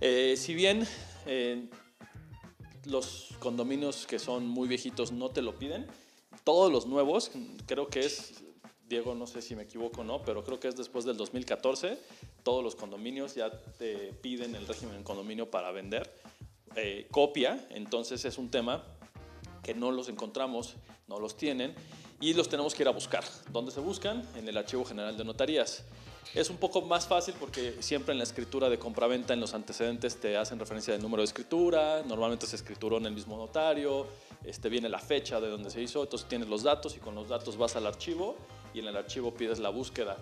Eh, 0.00 0.34
si 0.38 0.54
bien 0.54 0.88
eh, 1.26 1.68
los 2.86 3.34
condominios 3.38 4.06
que 4.06 4.18
son 4.18 4.46
muy 4.46 4.66
viejitos 4.66 5.12
no 5.12 5.28
te 5.28 5.42
lo 5.42 5.58
piden, 5.58 5.86
todos 6.42 6.72
los 6.72 6.86
nuevos, 6.86 7.30
creo 7.66 7.88
que 7.88 8.00
es 8.00 8.47
Diego, 8.88 9.14
no 9.14 9.26
sé 9.26 9.42
si 9.42 9.54
me 9.54 9.64
equivoco 9.64 10.00
o 10.00 10.04
no, 10.04 10.22
pero 10.22 10.42
creo 10.42 10.58
que 10.58 10.68
es 10.68 10.76
después 10.76 11.04
del 11.04 11.16
2014, 11.16 11.98
todos 12.42 12.64
los 12.64 12.74
condominios 12.74 13.34
ya 13.34 13.50
te 13.50 14.14
piden 14.14 14.54
el 14.54 14.66
régimen 14.66 14.96
en 14.96 15.02
condominio 15.02 15.50
para 15.50 15.70
vender 15.72 16.10
eh, 16.74 17.06
copia, 17.10 17.66
entonces 17.70 18.24
es 18.24 18.38
un 18.38 18.50
tema 18.50 18.84
que 19.62 19.74
no 19.74 19.90
los 19.90 20.08
encontramos, 20.08 20.76
no 21.06 21.18
los 21.20 21.36
tienen 21.36 21.74
y 22.20 22.32
los 22.32 22.48
tenemos 22.48 22.74
que 22.74 22.82
ir 22.82 22.88
a 22.88 22.92
buscar. 22.92 23.24
¿Dónde 23.52 23.72
se 23.72 23.80
buscan? 23.80 24.26
En 24.36 24.48
el 24.48 24.56
Archivo 24.56 24.84
General 24.84 25.16
de 25.16 25.24
Notarías. 25.24 25.84
Es 26.34 26.50
un 26.50 26.56
poco 26.56 26.82
más 26.82 27.06
fácil 27.06 27.34
porque 27.40 27.76
siempre 27.80 28.12
en 28.12 28.18
la 28.18 28.24
escritura 28.24 28.68
de 28.68 28.78
compraventa, 28.78 29.34
en 29.34 29.40
los 29.40 29.54
antecedentes 29.54 30.16
te 30.16 30.36
hacen 30.36 30.58
referencia 30.58 30.92
del 30.92 31.02
número 31.02 31.22
de 31.22 31.26
escritura, 31.26 32.02
normalmente 32.06 32.46
se 32.46 32.56
escrituró 32.56 32.98
en 32.98 33.06
el 33.06 33.12
mismo 33.12 33.36
notario, 33.36 34.06
este, 34.44 34.68
viene 34.68 34.88
la 34.88 34.98
fecha 34.98 35.40
de 35.40 35.48
donde 35.48 35.70
se 35.70 35.80
hizo, 35.80 36.02
entonces 36.02 36.28
tienes 36.28 36.48
los 36.48 36.62
datos 36.62 36.96
y 36.96 37.00
con 37.00 37.14
los 37.14 37.28
datos 37.28 37.56
vas 37.56 37.76
al 37.76 37.86
archivo 37.86 38.36
en 38.80 38.88
el 38.88 38.96
archivo 38.96 39.32
pides 39.32 39.58
la 39.58 39.70
búsqueda. 39.70 40.16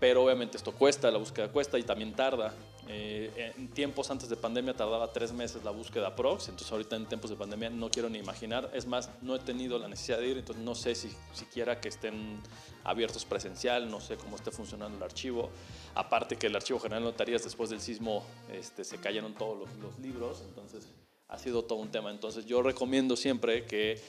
Pero 0.00 0.24
obviamente 0.24 0.56
esto 0.56 0.72
cuesta, 0.72 1.10
la 1.12 1.18
búsqueda 1.18 1.48
cuesta 1.48 1.78
y 1.78 1.84
también 1.84 2.12
tarda. 2.12 2.52
Eh, 2.88 3.52
en 3.56 3.68
tiempos 3.68 4.10
antes 4.10 4.28
de 4.28 4.34
pandemia 4.34 4.74
tardaba 4.74 5.12
tres 5.12 5.32
meses 5.32 5.62
la 5.62 5.70
búsqueda 5.70 6.16
Prox, 6.16 6.48
entonces 6.48 6.72
ahorita 6.72 6.96
en 6.96 7.06
tiempos 7.06 7.30
de 7.30 7.36
pandemia 7.36 7.70
no 7.70 7.88
quiero 7.88 8.10
ni 8.10 8.18
imaginar. 8.18 8.68
Es 8.74 8.84
más, 8.84 9.08
no 9.22 9.36
he 9.36 9.38
tenido 9.38 9.78
la 9.78 9.86
necesidad 9.86 10.18
de 10.18 10.26
ir, 10.26 10.38
entonces 10.38 10.64
no 10.64 10.74
sé 10.74 10.96
si 10.96 11.08
siquiera 11.32 11.80
que 11.80 11.88
estén 11.88 12.40
abiertos 12.82 13.24
presencial, 13.24 13.88
no 13.88 14.00
sé 14.00 14.16
cómo 14.16 14.34
esté 14.34 14.50
funcionando 14.50 14.96
el 14.96 15.04
archivo. 15.04 15.50
Aparte 15.94 16.34
que 16.34 16.48
el 16.48 16.56
Archivo 16.56 16.80
General 16.80 17.04
de 17.04 17.10
Notarías 17.10 17.44
después 17.44 17.70
del 17.70 17.80
sismo 17.80 18.24
este, 18.52 18.82
se 18.82 18.98
cayeron 18.98 19.34
todos 19.34 19.56
los, 19.56 19.76
los 19.76 19.96
libros, 20.00 20.42
entonces 20.48 20.88
ha 21.28 21.38
sido 21.38 21.62
todo 21.62 21.78
un 21.78 21.92
tema. 21.92 22.10
Entonces 22.10 22.44
yo 22.44 22.60
recomiendo 22.60 23.14
siempre 23.16 23.66
que 23.66 24.02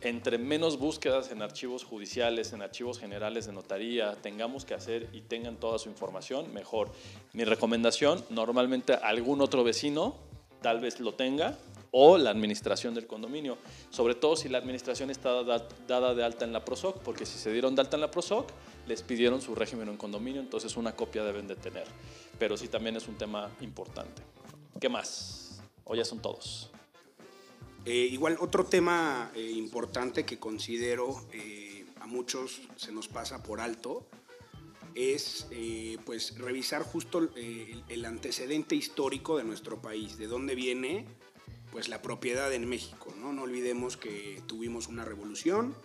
entre 0.00 0.38
menos 0.38 0.78
búsquedas 0.78 1.30
en 1.30 1.42
archivos 1.42 1.84
judiciales, 1.84 2.52
en 2.52 2.62
archivos 2.62 2.98
generales 2.98 3.46
de 3.46 3.52
notaría 3.52 4.14
tengamos 4.22 4.64
que 4.64 4.74
hacer 4.74 5.08
y 5.12 5.22
tengan 5.22 5.56
toda 5.56 5.78
su 5.78 5.88
información, 5.88 6.52
mejor. 6.52 6.90
Mi 7.32 7.44
recomendación, 7.44 8.24
normalmente 8.30 8.94
algún 8.94 9.40
otro 9.40 9.64
vecino 9.64 10.16
tal 10.62 10.80
vez 10.80 11.00
lo 11.00 11.14
tenga 11.14 11.56
o 11.90 12.18
la 12.18 12.30
administración 12.30 12.94
del 12.94 13.06
condominio, 13.06 13.56
sobre 13.90 14.14
todo 14.14 14.36
si 14.36 14.48
la 14.48 14.58
administración 14.58 15.10
está 15.10 15.42
dada 15.42 16.14
de 16.14 16.22
alta 16.22 16.44
en 16.44 16.52
la 16.52 16.64
PROSOC, 16.64 16.98
porque 16.98 17.24
si 17.24 17.38
se 17.38 17.50
dieron 17.50 17.74
de 17.74 17.80
alta 17.80 17.96
en 17.96 18.02
la 18.02 18.10
PROSOC, 18.10 18.50
les 18.86 19.02
pidieron 19.02 19.40
su 19.40 19.54
régimen 19.54 19.88
en 19.88 19.96
condominio, 19.96 20.40
entonces 20.40 20.76
una 20.76 20.92
copia 20.94 21.24
deben 21.24 21.48
de 21.48 21.56
tener. 21.56 21.86
Pero 22.38 22.56
sí 22.56 22.68
también 22.68 22.96
es 22.96 23.08
un 23.08 23.16
tema 23.16 23.50
importante. 23.60 24.22
¿Qué 24.78 24.88
más? 24.88 25.60
O 25.84 25.94
ya 25.94 26.04
son 26.04 26.20
todos. 26.20 26.70
Eh, 27.84 28.08
igual 28.10 28.36
otro 28.40 28.64
tema 28.64 29.30
eh, 29.34 29.50
importante 29.50 30.24
que 30.24 30.38
considero 30.38 31.26
eh, 31.32 31.86
a 32.00 32.06
muchos 32.06 32.60
se 32.76 32.92
nos 32.92 33.08
pasa 33.08 33.42
por 33.42 33.60
alto 33.60 34.06
es 34.94 35.46
pues 36.04 36.36
revisar 36.38 36.82
justo 36.82 37.18
el, 37.36 37.84
el, 37.88 38.04
antecedente 38.04 38.74
histórico 38.74 39.38
de 39.38 39.44
nuestro 39.44 39.80
país, 39.80 40.18
de 40.18 40.26
dónde 40.26 40.56
viene 40.56 41.06
pues 41.70 41.88
la 41.88 42.02
propiedad 42.02 42.52
en 42.52 42.68
México. 42.68 43.14
No, 43.16 43.32
no 43.32 43.42
olvidemos 43.42 43.96
que 43.96 44.42
tuvimos 44.48 44.88
una 44.88 45.04
revolución, 45.04 45.76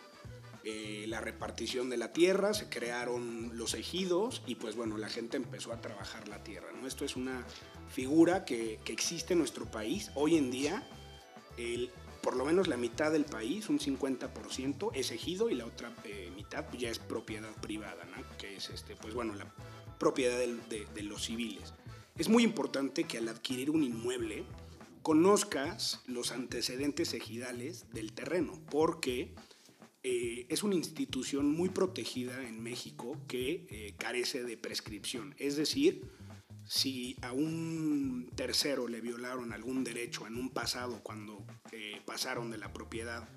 la 0.63 1.21
repartición 1.21 1.91
de 1.91 1.97
la 1.97 2.11
tierra, 2.11 2.55
se 2.55 2.69
crearon 2.69 3.55
los 3.55 3.75
ejidos 3.75 4.41
y 4.47 4.55
pues 4.55 4.75
bueno, 4.75 4.97
la 4.97 5.09
gente 5.09 5.37
empezó 5.37 5.71
a 5.73 5.79
trabajar 5.79 6.27
la 6.27 6.43
tierra. 6.43 6.71
¿no? 6.71 6.87
Esto 6.87 7.05
es 7.05 7.15
una 7.15 7.45
figura 7.89 8.45
que, 8.45 8.79
que 8.83 8.93
existe 8.93 9.33
en 9.33 9.39
nuestro 9.39 9.69
país 9.69 10.09
hoy 10.15 10.37
en 10.37 10.49
día 10.49 10.87
el, 11.57 11.89
por 12.21 12.35
lo 12.35 12.45
menos 12.45 12.67
la 12.67 12.77
mitad 12.77 13.11
del 13.11 13.25
país, 13.25 13.69
un 13.69 13.79
50%, 13.79 14.91
es 14.93 15.11
ejido 15.11 15.49
y 15.49 15.55
la 15.55 15.65
otra 15.65 15.93
eh, 16.05 16.31
mitad 16.35 16.65
ya 16.77 16.89
es 16.89 16.99
propiedad 16.99 17.53
privada, 17.61 18.05
que 18.37 18.55
es 18.55 18.69
este, 18.69 18.95
pues 18.95 19.13
bueno, 19.13 19.35
la 19.35 19.53
propiedad 19.99 20.37
de, 20.37 21.03
los 21.03 21.25
civiles. 21.25 21.73
Es 22.17 22.29
muy 22.29 22.43
importante 22.43 23.05
que 23.05 23.17
al 23.17 23.27
adquirir 23.27 23.69
un 23.69 23.83
inmueble 23.83 24.43
conozcas 25.01 26.01
los 26.07 26.31
antecedentes 26.31 27.13
ejidales 27.13 27.85
del 27.93 28.13
terreno, 28.13 28.59
porque 28.69 29.33
eh, 30.03 30.45
es 30.49 30.63
una 30.63 30.75
institución 30.75 31.51
muy 31.51 31.69
protegida 31.69 32.47
en 32.47 32.61
México 32.61 33.17
que 33.27 33.65
eh, 33.69 33.93
carece 33.97 34.43
de 34.43 34.57
prescripción. 34.57 35.35
Es 35.37 35.55
decir, 35.55 36.03
si 36.65 37.17
a 37.21 37.31
un 37.31 38.31
tercero 38.35 38.87
le 38.87 39.01
violaron 39.01 39.53
algún 39.53 39.83
derecho 39.83 40.27
en 40.27 40.35
un 40.35 40.49
pasado 40.49 41.01
cuando 41.03 41.45
eh, 41.71 42.01
pasaron 42.05 42.51
de 42.51 42.57
la 42.57 42.71
propiedad 42.71 43.27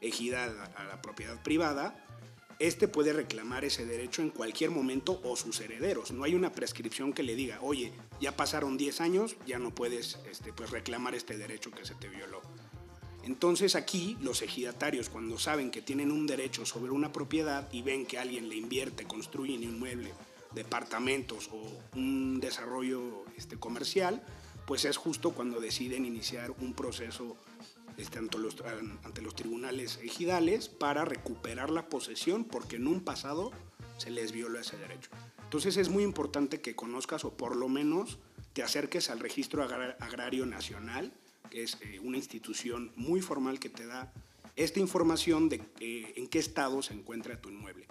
ejidal 0.00 0.56
a 0.76 0.84
la 0.84 1.02
propiedad 1.02 1.42
privada, 1.42 2.06
este 2.58 2.88
puede 2.88 3.12
reclamar 3.12 3.64
ese 3.64 3.84
derecho 3.84 4.22
en 4.22 4.30
cualquier 4.30 4.70
momento 4.70 5.20
o 5.24 5.36
sus 5.36 5.60
herederos. 5.60 6.12
No 6.12 6.24
hay 6.24 6.34
una 6.34 6.52
prescripción 6.52 7.12
que 7.12 7.22
le 7.22 7.34
diga, 7.34 7.58
oye, 7.60 7.92
ya 8.20 8.34
pasaron 8.34 8.78
10 8.78 9.00
años, 9.02 9.36
ya 9.46 9.58
no 9.58 9.74
puedes 9.74 10.18
este, 10.30 10.52
pues, 10.52 10.70
reclamar 10.70 11.14
este 11.14 11.36
derecho 11.36 11.70
que 11.70 11.84
se 11.84 11.94
te 11.94 12.08
violó. 12.08 12.40
Entonces 13.24 13.74
aquí 13.74 14.16
los 14.20 14.40
ejidatarios 14.40 15.10
cuando 15.10 15.38
saben 15.38 15.70
que 15.70 15.82
tienen 15.82 16.12
un 16.12 16.26
derecho 16.26 16.64
sobre 16.64 16.92
una 16.92 17.12
propiedad 17.12 17.68
y 17.72 17.82
ven 17.82 18.06
que 18.06 18.18
alguien 18.18 18.48
le 18.48 18.54
invierte, 18.54 19.04
construye 19.04 19.56
un 19.56 19.64
inmueble, 19.64 20.12
departamentos 20.56 21.50
o 21.52 21.62
un 21.94 22.40
desarrollo 22.40 23.24
este, 23.36 23.56
comercial, 23.56 24.24
pues 24.66 24.84
es 24.84 24.96
justo 24.96 25.32
cuando 25.32 25.60
deciden 25.60 26.04
iniciar 26.04 26.50
un 26.60 26.72
proceso 26.72 27.36
este, 27.96 28.18
ante, 28.18 28.38
los, 28.38 28.56
ante 29.04 29.22
los 29.22 29.36
tribunales 29.36 30.00
ejidales 30.02 30.68
para 30.68 31.04
recuperar 31.04 31.70
la 31.70 31.88
posesión 31.88 32.44
porque 32.44 32.76
en 32.76 32.88
un 32.88 33.00
pasado 33.00 33.52
se 33.98 34.10
les 34.10 34.32
violó 34.32 34.58
ese 34.58 34.76
derecho. 34.76 35.10
Entonces 35.44 35.76
es 35.76 35.88
muy 35.88 36.02
importante 36.02 36.60
que 36.60 36.74
conozcas 36.74 37.24
o 37.24 37.36
por 37.36 37.54
lo 37.54 37.68
menos 37.68 38.18
te 38.54 38.62
acerques 38.62 39.10
al 39.10 39.20
Registro 39.20 39.62
Agrario 39.62 40.46
Nacional, 40.46 41.12
que 41.50 41.62
es 41.62 41.78
eh, 41.82 42.00
una 42.00 42.16
institución 42.16 42.92
muy 42.96 43.20
formal 43.20 43.60
que 43.60 43.68
te 43.68 43.86
da 43.86 44.12
esta 44.56 44.80
información 44.80 45.50
de 45.50 45.62
eh, 45.80 46.14
en 46.16 46.26
qué 46.28 46.38
estado 46.38 46.82
se 46.82 46.94
encuentra 46.94 47.40
tu 47.40 47.50
inmueble. 47.50 47.86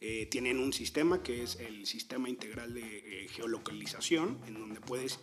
Eh, 0.00 0.26
tienen 0.26 0.58
un 0.58 0.72
sistema 0.72 1.22
que 1.22 1.42
es 1.42 1.56
el 1.56 1.86
Sistema 1.86 2.28
Integral 2.28 2.72
de 2.72 3.28
Geolocalización, 3.32 4.38
en 4.46 4.54
donde 4.54 4.80
puedes 4.80 5.20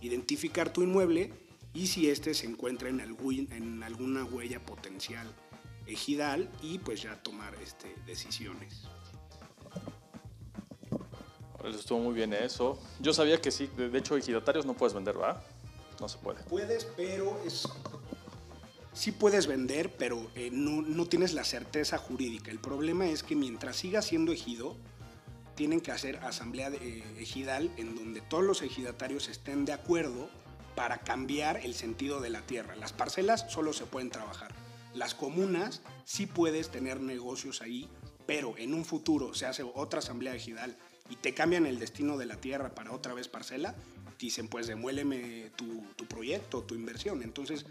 identificar 0.00 0.72
tu 0.72 0.82
inmueble 0.82 1.32
y 1.74 1.86
si 1.88 2.08
éste 2.08 2.34
se 2.34 2.46
encuentra 2.46 2.88
en, 2.88 3.00
en 3.00 3.82
alguna 3.82 4.24
huella 4.24 4.64
potencial 4.64 5.32
ejidal 5.86 6.48
y 6.62 6.78
pues 6.78 7.02
ya 7.02 7.20
tomar 7.22 7.54
este, 7.62 7.94
decisiones. 8.06 8.84
Estuvo 11.64 11.98
muy 11.98 12.14
bien 12.14 12.32
eso. 12.32 12.78
Yo 13.00 13.12
sabía 13.12 13.40
que 13.40 13.50
sí, 13.50 13.68
de 13.76 13.96
hecho, 13.98 14.16
ejidatarios 14.16 14.64
no 14.64 14.74
puedes 14.74 14.94
vender, 14.94 15.20
¿va? 15.20 15.44
No 16.00 16.08
se 16.08 16.16
puede. 16.18 16.42
Puedes, 16.44 16.86
pero 16.96 17.38
es. 17.44 17.68
Sí 18.92 19.12
puedes 19.12 19.46
vender, 19.46 19.94
pero 19.96 20.30
eh, 20.34 20.50
no, 20.52 21.06
tienes 21.06 21.32
la 21.32 21.44
certeza 21.44 21.96
jurídica. 21.96 22.50
El 22.50 22.58
problema 22.58 23.06
es 23.06 23.22
que 23.22 23.36
mientras 23.36 23.76
siga 23.76 24.02
siendo 24.02 24.32
ejido, 24.32 24.76
tienen 25.54 25.80
que 25.80 25.92
hacer 25.92 26.16
asamblea 26.18 26.70
eh, 26.70 27.04
ejidal 27.18 27.70
en 27.76 27.94
donde 27.94 28.20
todos 28.20 28.42
los 28.42 28.62
ejidatarios 28.62 29.28
estén 29.28 29.64
de 29.64 29.72
acuerdo 29.72 30.28
para 30.74 30.98
cambiar 30.98 31.58
el 31.58 31.74
sentido 31.74 32.20
de 32.20 32.30
la 32.30 32.42
tierra. 32.42 32.74
Las 32.76 32.92
parcelas 32.92 33.46
solo 33.48 33.72
se 33.72 33.86
pueden 33.86 34.10
trabajar. 34.10 34.52
Las 34.94 35.14
comunas 35.14 35.82
sí 36.04 36.26
puedes 36.26 36.70
tener 36.70 37.00
negocios 37.00 37.62
ahí, 37.62 37.88
pero 38.26 38.56
en 38.58 38.74
un 38.74 38.84
futuro 38.84 39.34
se 39.34 39.46
hace 39.46 39.62
otra 39.62 40.00
asamblea 40.00 40.34
ejidal 40.34 40.76
y 41.08 41.16
te 41.16 41.34
cambian 41.34 41.66
el 41.66 41.78
destino 41.78 42.16
de 42.16 42.26
la 42.26 42.36
tierra 42.36 42.74
para 42.74 42.92
otra 42.92 43.14
vez 43.14 43.28
parcela, 43.28 43.74
dicen, 44.18 44.48
pues 44.48 44.66
demuéleme 44.66 45.50
tu, 45.56 45.82
tu 45.96 46.06
proyecto, 46.06 46.62
tu 46.62 46.74
inversión. 46.74 47.22
Entonces, 47.22 47.66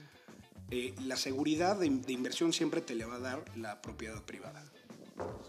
eh, 0.71 0.93
la 1.05 1.15
seguridad 1.15 1.77
de, 1.77 1.87
inversión 1.87 2.53
siempre 2.53 2.81
te 2.81 2.95
le 2.95 3.05
va 3.05 3.15
a 3.15 3.19
dar 3.19 3.43
la 3.55 3.81
propiedad 3.81 4.21
privada. 4.23 4.63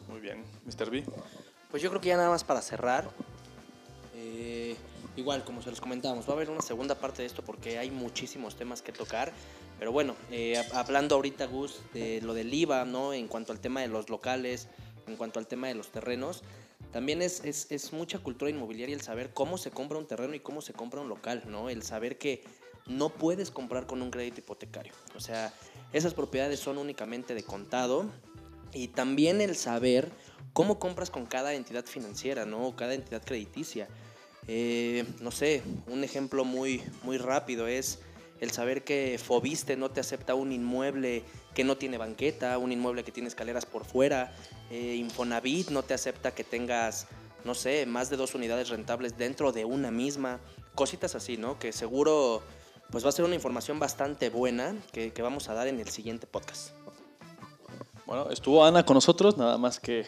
Muy 0.09 0.21
bien. 0.21 0.45
Mr. 0.65 0.91
B. 0.91 1.05
Pues 1.71 1.83
yo 1.83 1.91
creo 1.91 2.01
que 2.01 2.09
ya 2.09 2.17
nada 2.17 2.31
más 2.31 2.45
para 2.45 2.63
cerrar. 2.63 3.11
Eh, 4.15 4.77
igual, 5.17 5.45
como 5.45 5.63
se 5.63 5.71
los 5.71 5.81
comentábamos, 5.81 6.27
va 6.27 6.33
a 6.33 6.37
haber 6.37 6.51
una 6.51 6.63
segunda 6.63 6.95
parte 6.95 7.23
de 7.23 7.27
esto 7.27 7.43
porque 7.43 7.79
hay 7.79 7.91
muchísimos 7.91 8.57
temas 8.57 8.83
que 8.83 8.93
tocar. 8.93 9.33
Pero 9.79 9.93
bueno, 9.93 10.15
eh, 10.31 10.63
hablando 10.73 11.15
ahorita, 11.15 11.47
Gus, 11.47 11.81
de 11.95 12.21
lo 12.23 12.35
del 12.35 12.53
IVA, 12.53 12.85
¿no? 12.85 13.15
En 13.15 13.29
cuanto 13.29 13.53
al 13.53 13.61
tema 13.61 13.81
de 13.81 13.89
los 13.89 14.11
locales, 14.11 14.69
en 15.07 15.17
cuanto 15.17 15.39
al 15.39 15.47
tema 15.47 15.69
de 15.69 15.75
los 15.75 15.91
terrenos, 15.91 16.43
también 16.93 17.23
es, 17.23 17.45
es, 17.45 17.93
mucha 17.93 18.19
cultura 18.19 18.51
inmobiliaria 18.51 18.95
el 18.95 19.01
saber 19.01 19.33
cómo 19.33 19.59
se 19.59 19.71
compra 19.71 19.99
un 19.99 20.07
terreno 20.07 20.35
y 20.35 20.41
cómo 20.41 20.61
se 20.61 20.73
compra 20.73 21.01
un 21.01 21.09
local, 21.09 21.45
¿no? 21.47 21.71
El 21.71 21.83
saber 21.83 22.19
que 22.19 22.43
no 22.91 23.09
puedes 23.09 23.51
comprar 23.51 23.87
con 23.87 24.03
un 24.03 24.11
crédito 24.11 24.41
hipotecario. 24.41 24.93
O 25.17 25.21
sea, 25.21 25.55
esas 25.93 26.15
propiedades 26.15 26.61
son 26.61 26.79
únicamente 26.79 27.35
de 27.35 27.43
contado. 27.43 28.07
Y 28.73 28.89
también 28.89 29.41
el 29.41 29.57
saber 29.57 30.11
cómo 30.53 30.79
compras 30.79 31.11
con 31.11 31.27
cada 31.27 31.55
entidad 31.55 31.87
financiera, 31.87 32.45
¿no? 32.45 32.75
Cada 32.77 32.95
entidad 32.95 33.23
crediticia. 33.25 33.89
Eh, 34.47 35.05
no 35.21 35.31
sé, 35.31 35.63
un 35.87 36.05
ejemplo 36.05 36.45
muy, 36.45 36.83
muy 37.03 37.19
rápido 37.19 37.67
es 37.67 38.01
el 38.41 38.51
saber 38.51 38.85
que 38.85 39.21
Fobiste 39.23 39.77
no 39.77 39.91
te 39.91 40.01
acepta 40.01 40.35
un 40.35 40.51
inmueble 40.51 41.23
que 41.55 41.63
no 41.63 41.77
tiene 41.77 41.99
banqueta, 41.99 42.57
un 42.59 42.73
inmueble 42.73 43.05
que 43.05 43.13
tiene 43.13 43.29
escaleras 43.29 43.67
por 43.67 43.85
fuera, 43.85 44.35
eh, 44.71 44.95
Infonavit 44.95 45.69
no 45.69 45.83
te 45.83 45.95
acepta 45.95 46.35
que 46.35 46.43
tengas, 46.43 47.07
no 47.45 47.55
sé, 47.55 47.85
más 47.85 48.09
de 48.09 48.17
dos 48.17 48.35
unidades 48.35 48.71
rentables 48.71 49.19
dentro 49.19 49.53
de 49.53 49.67
una 49.67 49.91
misma, 49.91 50.41
cositas 50.75 51.15
así, 51.15 51.37
¿no? 51.37 51.59
Que 51.59 51.73
seguro 51.73 52.43
pues 52.91 53.05
va 53.05 53.09
a 53.09 53.13
ser 53.13 53.25
una 53.25 53.35
información 53.35 53.79
bastante 53.79 54.31
buena 54.31 54.77
que, 54.93 55.13
que 55.13 55.23
vamos 55.23 55.49
a 55.49 55.55
dar 55.55 55.69
en 55.69 55.81
el 55.81 55.89
siguiente 55.89 56.27
podcast. 56.27 56.71
Bueno, 58.07 58.31
estuvo 58.31 58.65
Ana 58.65 58.85
con 58.85 58.95
nosotros, 58.95 59.37
nada 59.37 59.57
más 59.59 59.79
que 59.79 60.07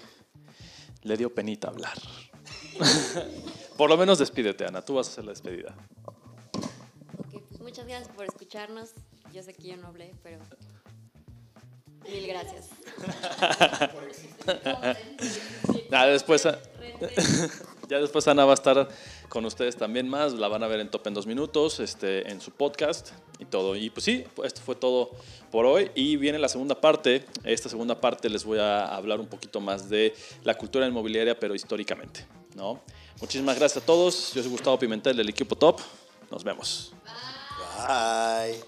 le 1.02 1.16
dio 1.16 1.34
penita 1.34 1.68
hablar. 1.68 1.96
por 3.76 3.88
lo 3.88 3.96
menos 3.96 4.18
despídete, 4.18 4.66
Ana, 4.66 4.82
tú 4.82 4.94
vas 4.94 5.08
a 5.08 5.10
hacer 5.10 5.24
la 5.24 5.30
despedida 5.30 5.74
muchas 7.72 7.86
gracias 7.86 8.08
por 8.14 8.26
escucharnos. 8.26 8.90
Yo 9.32 9.42
sé 9.42 9.54
que 9.54 9.68
yo 9.68 9.78
no 9.78 9.86
hablé, 9.86 10.14
pero 10.22 10.38
mil 12.06 12.26
gracias. 12.26 12.68
ya, 15.90 16.06
después, 16.06 16.46
ya 17.88 17.98
después 17.98 18.28
Ana 18.28 18.44
va 18.44 18.50
a 18.50 18.54
estar 18.54 18.88
con 19.32 19.46
ustedes 19.46 19.76
también 19.76 20.10
más. 20.10 20.34
La 20.34 20.46
van 20.46 20.62
a 20.62 20.66
ver 20.66 20.78
en 20.80 20.90
Top 20.90 21.06
en 21.06 21.14
dos 21.14 21.26
minutos, 21.26 21.80
este, 21.80 22.30
en 22.30 22.42
su 22.42 22.50
podcast 22.50 23.12
y 23.38 23.46
todo. 23.46 23.76
Y 23.76 23.88
pues 23.88 24.04
sí, 24.04 24.26
esto 24.44 24.60
fue 24.60 24.74
todo 24.74 25.10
por 25.50 25.64
hoy. 25.64 25.90
Y 25.94 26.16
viene 26.16 26.38
la 26.38 26.50
segunda 26.50 26.78
parte. 26.78 27.24
Esta 27.42 27.70
segunda 27.70 27.98
parte 27.98 28.28
les 28.28 28.44
voy 28.44 28.58
a 28.58 28.94
hablar 28.94 29.20
un 29.20 29.26
poquito 29.26 29.58
más 29.58 29.88
de 29.88 30.14
la 30.44 30.54
cultura 30.54 30.86
inmobiliaria, 30.86 31.40
pero 31.40 31.54
históricamente. 31.54 32.26
¿no? 32.54 32.82
Muchísimas 33.22 33.58
gracias 33.58 33.82
a 33.82 33.86
todos. 33.86 34.34
Yo 34.34 34.42
soy 34.42 34.50
Gustavo 34.52 34.78
Pimentel 34.78 35.16
del 35.16 35.30
equipo 35.30 35.56
Top. 35.56 35.80
Nos 36.30 36.44
vemos. 36.44 36.92
Bye. 37.88 38.60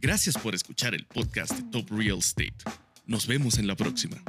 Gracias 0.00 0.36
por 0.36 0.56
escuchar 0.56 0.96
el 0.96 1.06
podcast 1.06 1.52
de 1.52 1.62
Top 1.70 1.88
Real 1.90 2.18
Estate. 2.18 2.56
Nos 3.06 3.28
vemos 3.28 3.56
en 3.58 3.68
la 3.68 3.76
próxima. 3.76 4.20